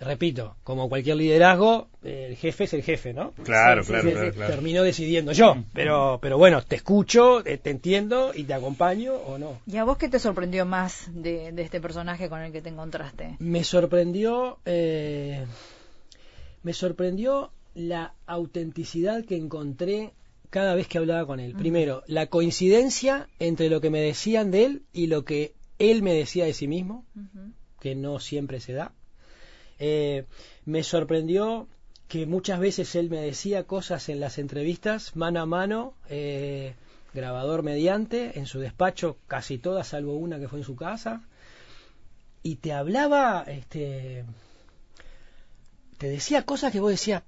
Repito, 0.00 0.56
como 0.64 0.88
cualquier 0.88 1.16
liderazgo, 1.16 1.88
el 2.02 2.34
jefe 2.34 2.64
es 2.64 2.72
el 2.72 2.82
jefe, 2.82 3.12
¿no? 3.12 3.32
Claro, 3.42 3.84
claro, 3.84 4.10
claro, 4.10 4.32
Terminó 4.32 4.82
decidiendo 4.82 5.32
yo, 5.32 5.56
pero, 5.74 6.18
pero 6.22 6.38
bueno, 6.38 6.62
te 6.62 6.76
escucho, 6.76 7.44
eh, 7.44 7.58
te 7.58 7.68
entiendo 7.68 8.32
y 8.34 8.44
te 8.44 8.54
acompaño 8.54 9.12
o 9.12 9.36
no. 9.36 9.60
¿Y 9.66 9.76
a 9.76 9.84
vos 9.84 9.98
qué 9.98 10.08
te 10.08 10.18
sorprendió 10.18 10.64
más 10.64 11.10
de, 11.12 11.52
este 11.58 11.82
personaje 11.82 12.30
con 12.30 12.40
el 12.40 12.50
que 12.50 12.62
te 12.62 12.70
encontraste? 12.70 13.36
Me 13.40 13.62
sorprendió, 13.62 14.58
eh, 14.64 15.44
me 16.62 16.72
sorprendió 16.72 17.50
la 17.74 18.14
autenticidad 18.26 19.26
que 19.26 19.36
encontré 19.36 20.14
cada 20.50 20.74
vez 20.74 20.88
que 20.88 20.98
hablaba 20.98 21.26
con 21.26 21.40
él. 21.40 21.54
Primero, 21.54 22.02
la 22.06 22.26
coincidencia 22.26 23.28
entre 23.38 23.70
lo 23.70 23.80
que 23.80 23.90
me 23.90 24.00
decían 24.00 24.50
de 24.50 24.64
él 24.64 24.82
y 24.92 25.06
lo 25.06 25.24
que 25.24 25.54
él 25.78 26.02
me 26.02 26.12
decía 26.12 26.44
de 26.44 26.52
sí 26.52 26.68
mismo, 26.68 27.06
que 27.80 27.94
no 27.94 28.18
siempre 28.18 28.60
se 28.60 28.74
da. 28.74 28.92
Eh, 29.78 30.26
me 30.66 30.82
sorprendió 30.82 31.68
que 32.08 32.26
muchas 32.26 32.58
veces 32.58 32.94
él 32.96 33.08
me 33.08 33.20
decía 33.20 33.64
cosas 33.64 34.08
en 34.08 34.20
las 34.20 34.38
entrevistas, 34.38 35.14
mano 35.14 35.40
a 35.40 35.46
mano, 35.46 35.94
eh, 36.08 36.74
grabador 37.14 37.62
mediante, 37.62 38.38
en 38.38 38.46
su 38.46 38.58
despacho, 38.58 39.16
casi 39.28 39.58
todas, 39.58 39.88
salvo 39.88 40.14
una 40.14 40.38
que 40.38 40.48
fue 40.48 40.58
en 40.58 40.64
su 40.64 40.76
casa, 40.76 41.22
y 42.42 42.56
te 42.56 42.72
hablaba, 42.72 43.44
este, 43.46 44.24
te 45.98 46.08
decía 46.08 46.44
cosas 46.44 46.72
que 46.72 46.80
vos 46.80 46.90
decías, 46.90 47.22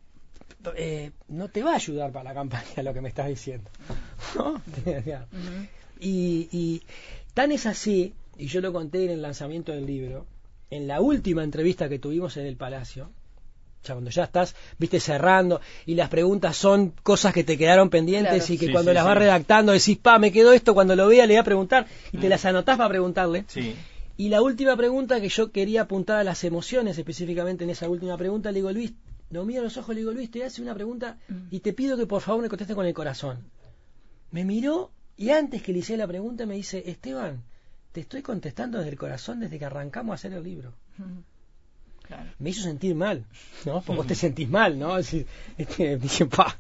eh, 0.77 1.13
no 1.29 1.49
te 1.49 1.63
va 1.63 1.73
a 1.73 1.77
ayudar 1.77 2.13
para 2.13 2.25
la 2.25 2.35
campaña 2.35 2.83
lo 2.83 2.95
que 2.95 3.01
me 3.01 3.09
estás 3.09 3.29
diciendo. 3.29 3.71
y, 6.01 6.83
tan 7.35 7.53
es 7.53 7.67
así, 7.67 8.15
y 8.37 8.47
yo 8.47 8.61
lo 8.61 8.73
conté 8.73 9.05
en 9.05 9.11
el 9.11 9.23
lanzamiento 9.23 9.73
del 9.73 9.87
libro, 9.87 10.27
en 10.71 10.87
la 10.87 11.01
última 11.01 11.45
entrevista 11.45 11.89
que 11.89 11.99
tuvimos 11.99 12.37
en 12.37 12.47
el 12.47 12.57
Palacio, 12.57 13.11
ya 13.85 13.95
cuando 13.95 14.11
ya 14.11 14.25
estás, 14.25 14.55
viste, 14.79 15.01
cerrando, 15.01 15.61
y 15.87 15.95
las 15.95 16.09
preguntas 16.09 16.57
son 16.57 16.95
cosas 17.03 17.33
que 17.35 17.45
te 17.45 17.59
quedaron 17.59 17.91
pendientes 17.91 18.49
y 18.49 18.57
que 18.57 18.71
cuando 18.71 18.93
las 18.93 19.05
vas 19.05 19.19
redactando 19.19 19.73
decís, 19.73 19.99
pa, 19.99 20.19
me 20.19 20.31
quedó 20.31 20.53
esto, 20.53 20.73
cuando 20.73 20.95
lo 20.95 21.09
vea 21.09 21.27
le 21.27 21.35
voy 21.35 21.41
a 21.41 21.45
preguntar, 21.45 21.87
y 22.13 22.19
te 22.19 22.27
mm. 22.27 22.31
las 22.31 22.45
anotás 22.45 22.77
para 22.77 22.89
preguntarle. 22.89 23.45
Y 24.17 24.29
la 24.29 24.43
última 24.43 24.77
pregunta 24.77 25.21
que 25.21 25.29
yo 25.29 25.51
quería 25.51 25.83
apuntar 25.83 26.19
a 26.19 26.25
las 26.25 26.45
emociones, 26.45 26.97
específicamente 26.97 27.65
en 27.65 27.71
esa 27.71 27.89
última 27.89 28.17
pregunta, 28.17 28.53
le 28.53 28.57
digo, 28.57 28.71
Luis, 28.71 28.93
lo 29.33 29.45
miro 29.45 29.61
a 29.61 29.65
los 29.65 29.77
ojos, 29.79 29.95
le 29.95 30.01
digo, 30.03 30.13
Luis, 30.13 30.31
te 30.31 30.45
hace 30.45 30.63
una 30.63 30.75
pregunta 30.75 31.19
y 31.51 31.59
te 31.61 31.73
pido 31.73 31.97
que 31.97 32.07
por 32.07 32.23
favor 32.23 32.43
me 32.43 32.49
conteste 32.49 32.75
con 32.75 32.87
el 32.87 32.95
corazón. 32.95 33.39
Me 34.31 34.45
miró 34.45 34.91
Y 35.17 35.31
antes 35.31 35.63
que 35.63 35.73
le 35.73 35.81
hice 35.81 35.97
la 35.97 36.07
pregunta 36.07 36.47
me 36.47 36.55
dice, 36.55 36.83
Esteban, 36.87 37.43
te 37.93 38.01
estoy 38.01 38.23
contestando 38.23 38.79
desde 38.79 38.91
el 38.93 38.99
corazón 38.99 39.41
desde 39.41 39.59
que 39.59 39.65
arrancamos 39.67 40.13
a 40.13 40.15
hacer 40.15 40.33
el 40.33 40.43
libro. 40.43 40.73
Claro. 42.03 42.31
Me 42.41 42.51
hizo 42.51 42.63
sentir 42.63 42.95
mal, 42.95 43.25
¿no? 43.65 43.81
Porque 43.83 43.97
vos 43.99 44.07
te 44.07 44.15
sentís 44.15 44.49
mal, 44.49 44.79
¿no? 44.79 44.99
Es 44.99 45.07
decir, 45.07 45.27
este, 45.57 45.97
dije, 45.99 46.27
pa. 46.27 46.57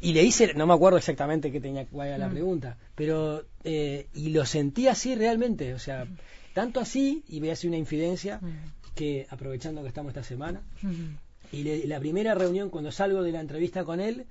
Y 0.00 0.12
le 0.14 0.22
hice, 0.22 0.54
no 0.54 0.66
me 0.66 0.74
acuerdo 0.74 0.98
exactamente 0.98 1.52
qué 1.52 1.60
tenía 1.60 1.84
cuál 1.86 2.08
era 2.08 2.18
la 2.18 2.28
Mm. 2.28 2.32
pregunta, 2.32 2.76
pero, 2.94 3.44
eh, 3.64 4.06
y 4.14 4.30
lo 4.30 4.46
sentí 4.46 4.88
así 4.88 5.14
realmente, 5.14 5.74
o 5.74 5.78
sea, 5.78 6.06
tanto 6.54 6.80
así, 6.80 7.22
y 7.28 7.40
voy 7.40 7.50
a 7.50 7.52
hacer 7.52 7.68
una 7.68 7.76
infidencia, 7.76 8.38
Mm. 8.40 8.48
que 8.94 9.26
aprovechando 9.28 9.82
que 9.82 9.88
estamos 9.88 10.10
esta 10.10 10.22
semana, 10.24 10.62
Mm. 10.82 11.16
Y 11.52 11.62
le- 11.62 11.86
la 11.86 11.98
primera 12.00 12.34
reunión, 12.34 12.70
cuando 12.70 12.90
salgo 12.92 13.22
de 13.22 13.32
la 13.32 13.40
entrevista 13.40 13.84
con 13.84 14.00
él, 14.00 14.26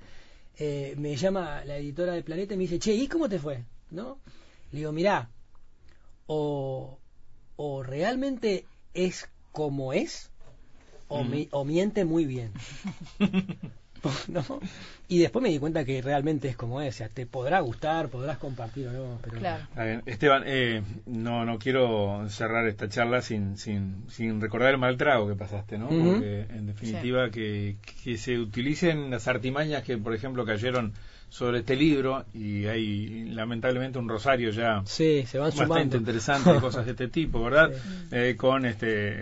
eh, 0.58 0.94
me 0.98 1.16
llama 1.16 1.64
la 1.64 1.76
editora 1.76 2.12
de 2.14 2.22
Planeta 2.22 2.54
y 2.54 2.56
me 2.56 2.62
dice, 2.64 2.78
che, 2.78 2.94
¿y 2.94 3.08
cómo 3.08 3.28
te 3.28 3.38
fue? 3.38 3.64
¿No? 3.90 4.18
Le 4.72 4.78
digo, 4.80 4.92
mirá, 4.92 5.28
o, 6.26 6.98
o 7.56 7.82
realmente 7.82 8.64
es 8.94 9.28
como 9.52 9.92
es, 9.92 10.30
o, 11.08 11.22
Mm. 11.24 11.30
mi- 11.30 11.48
o 11.52 11.64
miente 11.64 12.04
muy 12.04 12.24
bien. 12.26 12.52
¿No? 14.28 14.44
Y 15.08 15.18
después 15.18 15.42
me 15.42 15.50
di 15.50 15.58
cuenta 15.58 15.84
que 15.84 16.02
realmente 16.02 16.48
es 16.48 16.56
como 16.56 16.80
es, 16.80 16.94
o 16.94 16.98
sea, 16.98 17.08
te 17.08 17.26
podrá 17.26 17.60
gustar, 17.60 18.08
podrás 18.08 18.38
compartir 18.38 18.88
o 18.88 18.92
no, 18.92 19.18
pero 19.22 19.38
Claro. 19.38 19.64
Bien. 19.76 20.02
Esteban, 20.06 20.42
eh, 20.46 20.82
no, 21.06 21.44
no 21.44 21.58
quiero 21.58 22.28
cerrar 22.28 22.66
esta 22.66 22.88
charla 22.88 23.22
sin, 23.22 23.56
sin, 23.56 24.04
sin 24.08 24.40
recordar 24.40 24.72
el 24.72 24.78
mal 24.78 24.96
trago 24.96 25.28
que 25.28 25.34
pasaste, 25.36 25.78
¿no? 25.78 25.88
Porque 25.88 26.46
en 26.50 26.66
definitiva 26.66 27.30
que, 27.30 27.76
que 28.04 28.18
se 28.18 28.38
utilicen 28.38 29.10
las 29.10 29.28
artimañas 29.28 29.82
que, 29.84 29.96
por 29.96 30.14
ejemplo, 30.14 30.44
cayeron 30.44 30.92
sobre 31.28 31.58
este 31.58 31.74
libro 31.76 32.24
y 32.32 32.66
hay 32.66 33.24
lamentablemente 33.30 33.98
un 33.98 34.08
rosario 34.08 34.50
ya 34.50 34.82
sí, 34.86 35.24
se 35.26 35.38
van 35.38 35.48
bastante 35.48 35.66
sumando. 35.66 35.96
interesante 35.96 36.52
de 36.52 36.60
cosas 36.60 36.84
de 36.86 36.92
este 36.92 37.08
tipo, 37.08 37.42
¿verdad? 37.42 37.72
Sí. 37.72 38.06
Eh, 38.12 38.36
con 38.36 38.64
este 38.64 38.86
eh, 38.88 39.16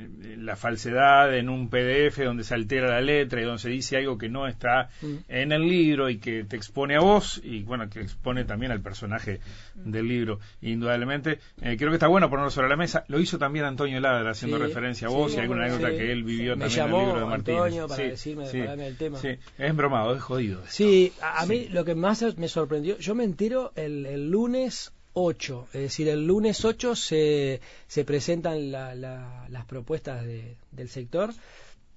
eh, 0.00 0.07
la 0.48 0.56
falsedad 0.56 1.34
en 1.36 1.48
un 1.48 1.68
PDF 1.68 2.18
donde 2.24 2.42
se 2.42 2.54
altera 2.54 2.88
la 2.88 3.00
letra 3.00 3.40
y 3.40 3.44
donde 3.44 3.60
se 3.60 3.68
dice 3.68 3.96
algo 3.98 4.18
que 4.18 4.28
no 4.28 4.46
está 4.48 4.88
Mm. 5.02 5.14
en 5.28 5.52
el 5.52 5.62
libro 5.68 6.08
y 6.10 6.18
que 6.18 6.44
te 6.44 6.56
expone 6.56 6.96
a 6.96 7.00
vos 7.00 7.40
y 7.44 7.62
bueno 7.62 7.88
que 7.88 8.00
expone 8.00 8.44
también 8.44 8.72
al 8.72 8.80
personaje 8.80 9.40
del 9.74 10.08
libro 10.08 10.40
indudablemente. 10.62 11.38
Eh, 11.62 11.76
creo 11.76 11.90
que 11.90 11.96
está 11.96 12.08
bueno 12.08 12.28
ponerlo 12.30 12.50
sobre 12.50 12.68
la 12.68 12.76
mesa. 12.76 13.04
Lo 13.08 13.20
hizo 13.20 13.38
también 13.38 13.64
Antonio 13.64 14.00
Ladra 14.00 14.30
haciendo 14.30 14.56
Sí, 14.56 14.62
referencia 14.64 15.06
a 15.08 15.10
sí, 15.10 15.16
vos 15.16 15.34
y 15.34 15.38
alguna 15.40 15.64
anécdota 15.64 15.90
sí. 15.90 15.96
que 15.98 16.12
él 16.12 16.24
vivió 16.24 16.56
también 16.56 16.80
en 16.80 16.94
el 16.94 17.00
libro 17.04 17.20
de 17.20 17.26
Martínez. 17.26 17.60
Antonio 17.60 17.88
para 17.88 18.02
decirme, 18.02 18.44
para 18.46 18.58
hablarme 18.60 18.84
del 18.84 18.96
tema. 18.96 19.18
sí, 19.18 19.28
es 19.58 19.76
bromado 19.76 20.14
es 20.16 20.22
jodido 20.22 20.62
Sí, 20.68 21.12
a, 21.22 21.42
a 21.42 21.46
mí 21.46 21.68
lo 21.68 21.84
que 21.84 21.94
más 21.94 22.24
me 22.38 22.48
sorprendió, 22.48 22.96
yo 22.98 23.14
me 23.14 23.24
entero 23.24 23.72
el, 23.76 24.06
el 24.06 24.30
lunes 24.30 24.92
8, 25.14 25.68
es 25.72 25.80
decir, 25.80 26.08
el 26.08 26.26
lunes 26.26 26.64
8 26.64 26.94
se, 26.94 27.60
se 27.86 28.04
presentan 28.04 28.70
la- 28.70 28.94
la- 28.94 29.46
las 29.48 29.64
propuestas 29.64 30.24
de- 30.24 30.56
del 30.72 30.88
sector 30.88 31.30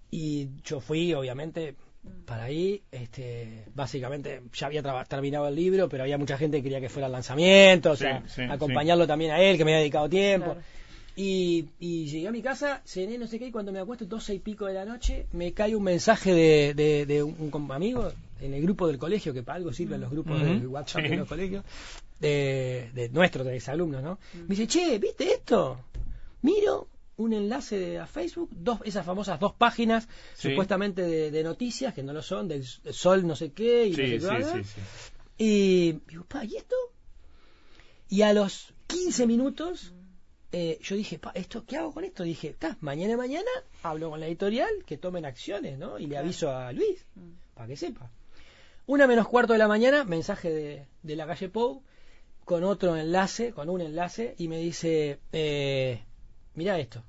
y 0.10 0.50
yo 0.64 0.80
fui, 0.80 1.14
obviamente, 1.14 1.76
para 2.26 2.46
ahí, 2.46 2.82
este, 2.92 3.66
básicamente 3.76 4.42
ya 4.54 4.68
había 4.68 4.82
terminado 5.06 5.48
el 5.48 5.56
libro, 5.56 5.88
pero 5.88 6.04
había 6.04 6.18
mucha 6.18 6.38
gente 6.38 6.58
que 6.58 6.64
quería 6.64 6.82
que 6.82 6.90
fuera 6.90 7.06
el 7.06 7.12
lanzamiento, 7.14 7.92
o 7.92 7.96
sea, 7.96 8.24
sí, 8.28 8.42
acompañarlo 8.42 9.06
también 9.06 9.32
a 9.32 9.40
él, 9.40 9.58
que 9.58 9.66
me 9.66 9.72
había 9.72 9.80
dedicado 9.82 10.10
tiempo. 10.10 10.54
Claro. 10.54 10.62
Y, 11.16 11.68
y 11.80 12.06
llegué 12.08 12.28
a 12.30 12.32
mi 12.32 12.42
casa, 12.42 12.82
cené 12.86 13.18
no 13.18 13.28
sé 13.28 13.38
qué, 13.38 13.48
y 13.48 13.52
cuando 13.52 13.72
me 13.72 13.80
acuesto, 13.80 14.06
doce 14.06 14.34
y 14.34 14.40
pico 14.40 14.66
de 14.66 14.74
la 14.74 14.86
noche, 14.86 15.28
me 15.34 15.52
cae 15.52 15.76
un 15.76 15.84
mensaje 15.84 16.34
de, 16.34 16.74
de, 16.74 17.06
de 17.06 17.22
un, 17.22 17.52
amigo 17.72 18.12
en 18.40 18.54
el 18.54 18.62
grupo 18.64 18.88
del 18.88 18.98
colegio, 18.98 19.34
que 19.34 19.44
para 19.44 19.58
algo 19.58 19.72
sirven 19.74 20.02
los 20.02 20.10
grupos 20.10 20.42
de 20.42 20.66
WhatsApp 20.66 21.04
sí. 21.04 21.10
de 21.10 21.18
los 21.18 21.28
colegios, 21.28 21.64
de, 22.22 22.90
de 22.94 23.10
nuestros, 23.10 23.46
de 23.46 23.56
exalumnos, 23.58 24.02
¿no? 24.02 24.20
Me 24.34 24.56
dice, 24.56 24.68
che, 24.68 24.98
¿viste 25.00 25.34
esto? 25.34 25.78
Miro 26.44 26.88
un 27.18 27.34
enlace 27.34 27.78
de, 27.78 28.00
a 28.00 28.08
Facebook, 28.08 28.50
dos, 28.52 28.80
esas 28.86 29.06
famosas 29.06 29.40
dos 29.40 29.54
páginas, 29.54 30.08
Sí. 30.36 30.50
supuestamente 30.50 31.02
de, 31.02 31.32
de 31.32 31.44
noticias, 31.44 31.94
que 31.94 32.04
no 32.04 32.14
lo 32.14 32.22
son, 32.22 32.48
del 32.48 32.64
sol 32.66 33.28
no 33.28 33.36
sé 33.36 33.52
qué, 33.52 33.88
y 33.88 33.92
no 33.92 33.96
sé 33.98 34.06
sí 34.06 34.12
qué 34.12 34.20
sí, 34.20 34.26
bla, 34.26 34.38
bla. 34.38 34.54
sí, 34.54 34.64
sí. 34.64 34.82
Y 35.38 35.92
digo, 36.08 36.24
pa, 36.26 36.46
¿y 36.46 36.56
esto? 36.56 36.76
Y 38.10 38.22
a 38.24 38.34
los 38.34 38.74
15 38.88 39.26
minutos 39.28 39.94
eh, 40.52 40.80
yo 40.84 40.96
dije, 40.96 41.18
pa, 41.18 41.32
¿esto, 41.34 41.64
¿qué 41.66 41.78
hago 41.78 41.94
con 41.94 42.04
esto? 42.04 42.24
Dije, 42.24 42.54
ta, 42.58 42.78
mañana 42.82 43.16
mañana 43.18 43.50
hablo 43.84 44.10
con 44.10 44.20
la 44.20 44.28
editorial, 44.28 44.70
que 44.86 44.98
tomen 44.98 45.26
acciones, 45.26 45.78
¿no? 45.78 45.98
Y 45.98 46.08
le 46.08 46.18
aviso 46.18 46.50
a 46.52 46.72
Luis, 46.74 47.06
para 47.54 47.68
que 47.68 47.78
sepa. 47.78 48.12
Una 48.88 49.08
menos 49.08 49.28
cuarto 49.28 49.54
de 49.54 49.60
la 49.60 49.68
mañana, 49.70 50.04
mensaje 50.04 50.50
de, 50.52 50.86
de 51.04 51.16
la 51.16 51.26
calle 51.26 51.48
Pou, 51.50 51.84
con 52.46 52.64
otro 52.64 52.98
enlace, 52.98 53.52
con 53.52 53.70
un 53.70 53.82
enlace, 53.82 54.36
y 54.38 54.48
me 54.48 54.58
dice, 54.58 55.20
eh, 55.32 56.04
mira 56.56 56.80
esto. 56.80 57.04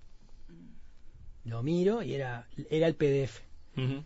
Lo 1.44 1.62
miro 1.62 2.02
y 2.02 2.14
era, 2.14 2.46
era 2.70 2.86
el 2.86 2.94
PDF 2.94 3.42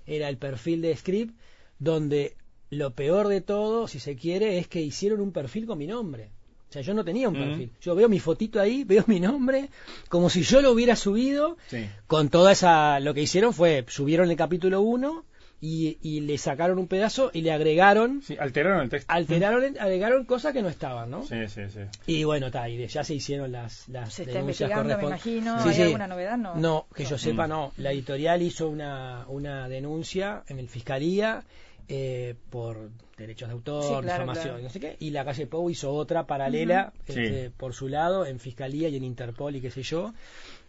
era 0.07 0.29
el 0.29 0.39
perfil 0.39 0.83
de 0.83 0.97
Script, 0.97 1.35
donde 1.79 2.37
lo 2.71 2.95
peor 2.95 3.29
de 3.29 3.41
todo, 3.41 3.89
si 3.89 3.99
se 4.01 4.17
quiere, 4.17 4.59
es 4.59 4.69
que 4.69 4.81
hicieron 4.81 5.21
un 5.21 5.33
perfil 5.33 5.67
con 5.67 5.79
mi 5.79 5.87
nombre. 5.87 6.31
O 6.69 6.73
sea, 6.73 6.83
yo 6.83 6.95
no 6.95 7.05
tenía 7.05 7.29
un 7.29 7.35
perfil. 7.35 7.71
Yo 7.81 7.95
veo 7.95 8.09
mi 8.09 8.19
fotito 8.19 8.61
ahí, 8.61 8.85
veo 8.85 9.05
mi 9.07 9.21
nombre, 9.21 9.71
como 10.09 10.29
si 10.31 10.43
yo 10.43 10.61
lo 10.61 10.73
hubiera 10.73 10.97
subido. 10.97 11.57
Sí. 11.69 11.87
Con 12.07 12.29
toda 12.29 12.53
esa. 12.53 12.99
Lo 13.01 13.15
que 13.15 13.23
hicieron 13.23 13.53
fue, 13.53 13.85
subieron 13.89 14.31
el 14.31 14.37
capítulo 14.37 14.81
1 14.81 15.25
y, 15.61 15.99
y 16.03 16.21
le 16.21 16.37
sacaron 16.39 16.79
un 16.79 16.87
pedazo 16.87 17.31
y 17.33 17.41
le 17.41 17.51
agregaron. 17.53 18.21
Sí, 18.23 18.37
alteraron 18.39 18.83
el 18.83 18.91
texto. 18.91 19.11
Alteraron, 19.13 19.77
agregaron 19.79 20.25
cosas 20.27 20.53
que 20.53 20.61
no 20.63 20.69
estaban, 20.69 21.11
¿no? 21.11 21.25
Sí, 21.25 21.49
sí, 21.49 21.63
sí. 21.71 21.81
Y 22.07 22.25
bueno, 22.25 22.51
ta, 22.51 22.69
y 22.69 22.77
de- 22.77 22.89
ya 22.89 23.03
se 23.05 23.15
hicieron 23.15 23.53
las, 23.53 23.89
las 23.89 24.13
Se 24.13 24.23
está 24.23 24.35
denuncias 24.35 24.69
investigando, 24.71 24.97
me 24.97 25.03
correspondientes. 25.03 25.43
imagino. 25.45 25.63
Sí, 25.63 25.69
¿Hay 25.71 25.75
sí. 25.75 25.83
alguna 25.83 26.07
novedad? 26.09 26.37
No. 26.37 26.87
que 26.95 27.05
yo 27.05 27.17
sepa, 27.19 27.47
Mm. 27.47 27.51
no. 27.51 27.73
La 27.79 27.93
editorial 27.93 28.43
hizo 28.43 28.69
una, 28.69 29.25
una 29.29 29.69
denuncia 29.69 30.43
en 30.49 30.59
el 30.59 30.69
Fiscalía 30.69 31.43
eh, 31.89 32.35
por 32.51 32.91
derechos 33.17 33.49
de 33.49 33.53
autor, 33.55 33.83
Sí, 33.83 33.89
claro, 33.89 34.05
difamación, 34.25 34.45
claro. 34.49 34.63
no 34.63 34.71
sé 34.71 34.81
qué. 34.81 34.97
Y 34.99 35.11
la 35.11 35.25
calle 35.25 35.47
Pou 35.47 35.71
hizo 35.71 35.93
otra 35.95 36.27
paralela 36.27 36.93
Sí. 37.07 37.13
este, 37.21 37.51
por 37.57 37.75
su 37.75 37.87
lado 37.89 38.27
en 38.27 38.41
Fiscalía 38.41 38.89
y 38.89 38.97
en 38.97 39.05
Interpol 39.05 39.55
y 39.57 39.61
qué 39.61 39.71
sé 39.71 39.83
yo. 39.85 40.13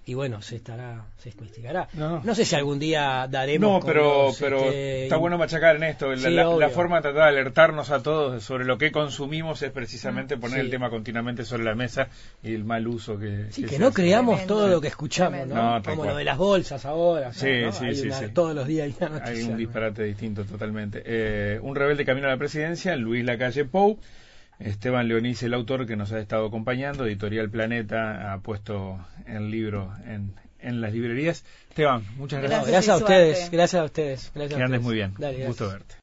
Y 0.10 0.13
bueno, 0.13 0.41
se 0.41 0.56
estará, 0.56 1.04
se 1.17 1.30
investigará. 1.32 1.89
No. 1.91 2.22
No, 2.24 2.34
sé 2.34 2.46
si 2.46 2.56
algún 2.56 2.80
día 2.80 3.28
daremos. 3.30 3.82
No, 3.82 3.86
pero, 3.86 4.28
los, 4.28 4.39
pero 4.39 4.58
este, 4.63 5.04
está 5.04 5.17
bueno 5.17 5.38
machacar 5.38 5.76
en 5.76 5.84
esto. 5.84 6.10
La, 6.12 6.17
Sí, 6.17 6.30
la- 6.30 6.48
obvio. 6.48 6.62
la 6.62 6.70
forma 6.70 6.96
de 6.96 7.02
tratar 7.02 7.24
de 7.24 7.28
alertarnos 7.39 7.91
a 7.91 8.02
todos 8.02 8.41
sobre 8.41 8.63
lo 8.63 8.78
que 8.78 8.93
consumimos 8.93 9.62
es 9.63 9.72
precisamente 9.72 10.38
poner 10.38 10.60
Sí. 10.60 10.65
el 10.65 10.70
tema 10.72 10.89
continuamente 10.89 11.43
sobre 11.43 11.65
la 11.65 11.76
mesa 11.76 12.08
y 12.41 12.54
el 12.56 12.63
mal 12.63 12.88
uso 12.88 13.20
que, 13.20 13.48
Sí, 13.52 13.65
que, 13.65 13.78
no 13.80 13.88
hace. 13.88 13.96
creamos 13.96 14.36
Tremendo. 14.38 14.54
todo 14.56 14.67
lo 14.70 14.80
que 14.80 14.88
escuchamos, 14.88 15.32
Tremendo. 15.39 15.56
¿no? 15.56 15.76
No, 15.76 15.84
Como 15.84 15.96
cual. 15.98 16.10
lo 16.12 16.15
de 16.15 16.24
las 16.24 16.38
bolsas 16.38 16.86
ahora. 16.86 17.34
Sí, 17.34 17.63
¿no? 17.65 17.74
sí, 17.74 17.86
Hay 17.86 17.96
sí, 17.96 18.08
una- 18.08 18.17
sí. 18.20 18.26
Todos 18.30 18.56
los 18.56 18.65
días 18.65 18.86
hay 18.86 18.96
una 18.98 19.08
Hay 19.08 19.20
noticia 19.20 19.34
un 19.41 19.43
nueva. 19.48 19.58
disparate 19.58 20.04
distinto 20.06 20.46
totalmente. 20.46 21.04
Eh, 21.06 21.60
un 21.62 21.76
rebelde 21.76 22.06
camino 22.06 22.28
a 22.28 22.32
la 22.32 22.38
presidencia, 22.38 22.96
Luis 22.96 23.26
Lacalle 23.26 23.65
Pou. 23.65 24.00
Esteban 24.60 25.08
Leonís, 25.08 25.43
el 25.43 25.54
autor 25.54 25.86
que 25.86 25.96
nos 25.96 26.12
ha 26.12 26.20
estado 26.20 26.48
acompañando, 26.48 27.06
Editorial 27.06 27.50
Planeta, 27.50 28.34
ha 28.34 28.39
puesto 28.39 29.00
el 29.28 29.52
libro 29.52 29.93
en, 30.06 30.34
en 30.60 30.82
las 30.82 30.93
librerías. 30.93 31.43
Esteban, 31.70 32.04
muchas 32.17 32.41
gracias. 32.41 32.67
Gracias 32.67 32.72
gracias 32.72 32.89
a 32.89 32.98
ustedes, 32.98 33.52
gracias 33.52 33.82
a 33.82 33.86
ustedes. 33.86 34.32
Gracias 34.34 34.58
Que 34.58 34.62
a 34.63 34.65
andes 34.65 34.80
ustedes. 34.80 34.84
muy 34.84 34.96
bien. 34.96 35.13
Dale, 35.17 35.46
Gusto 35.46 35.70
verte. 35.70 35.96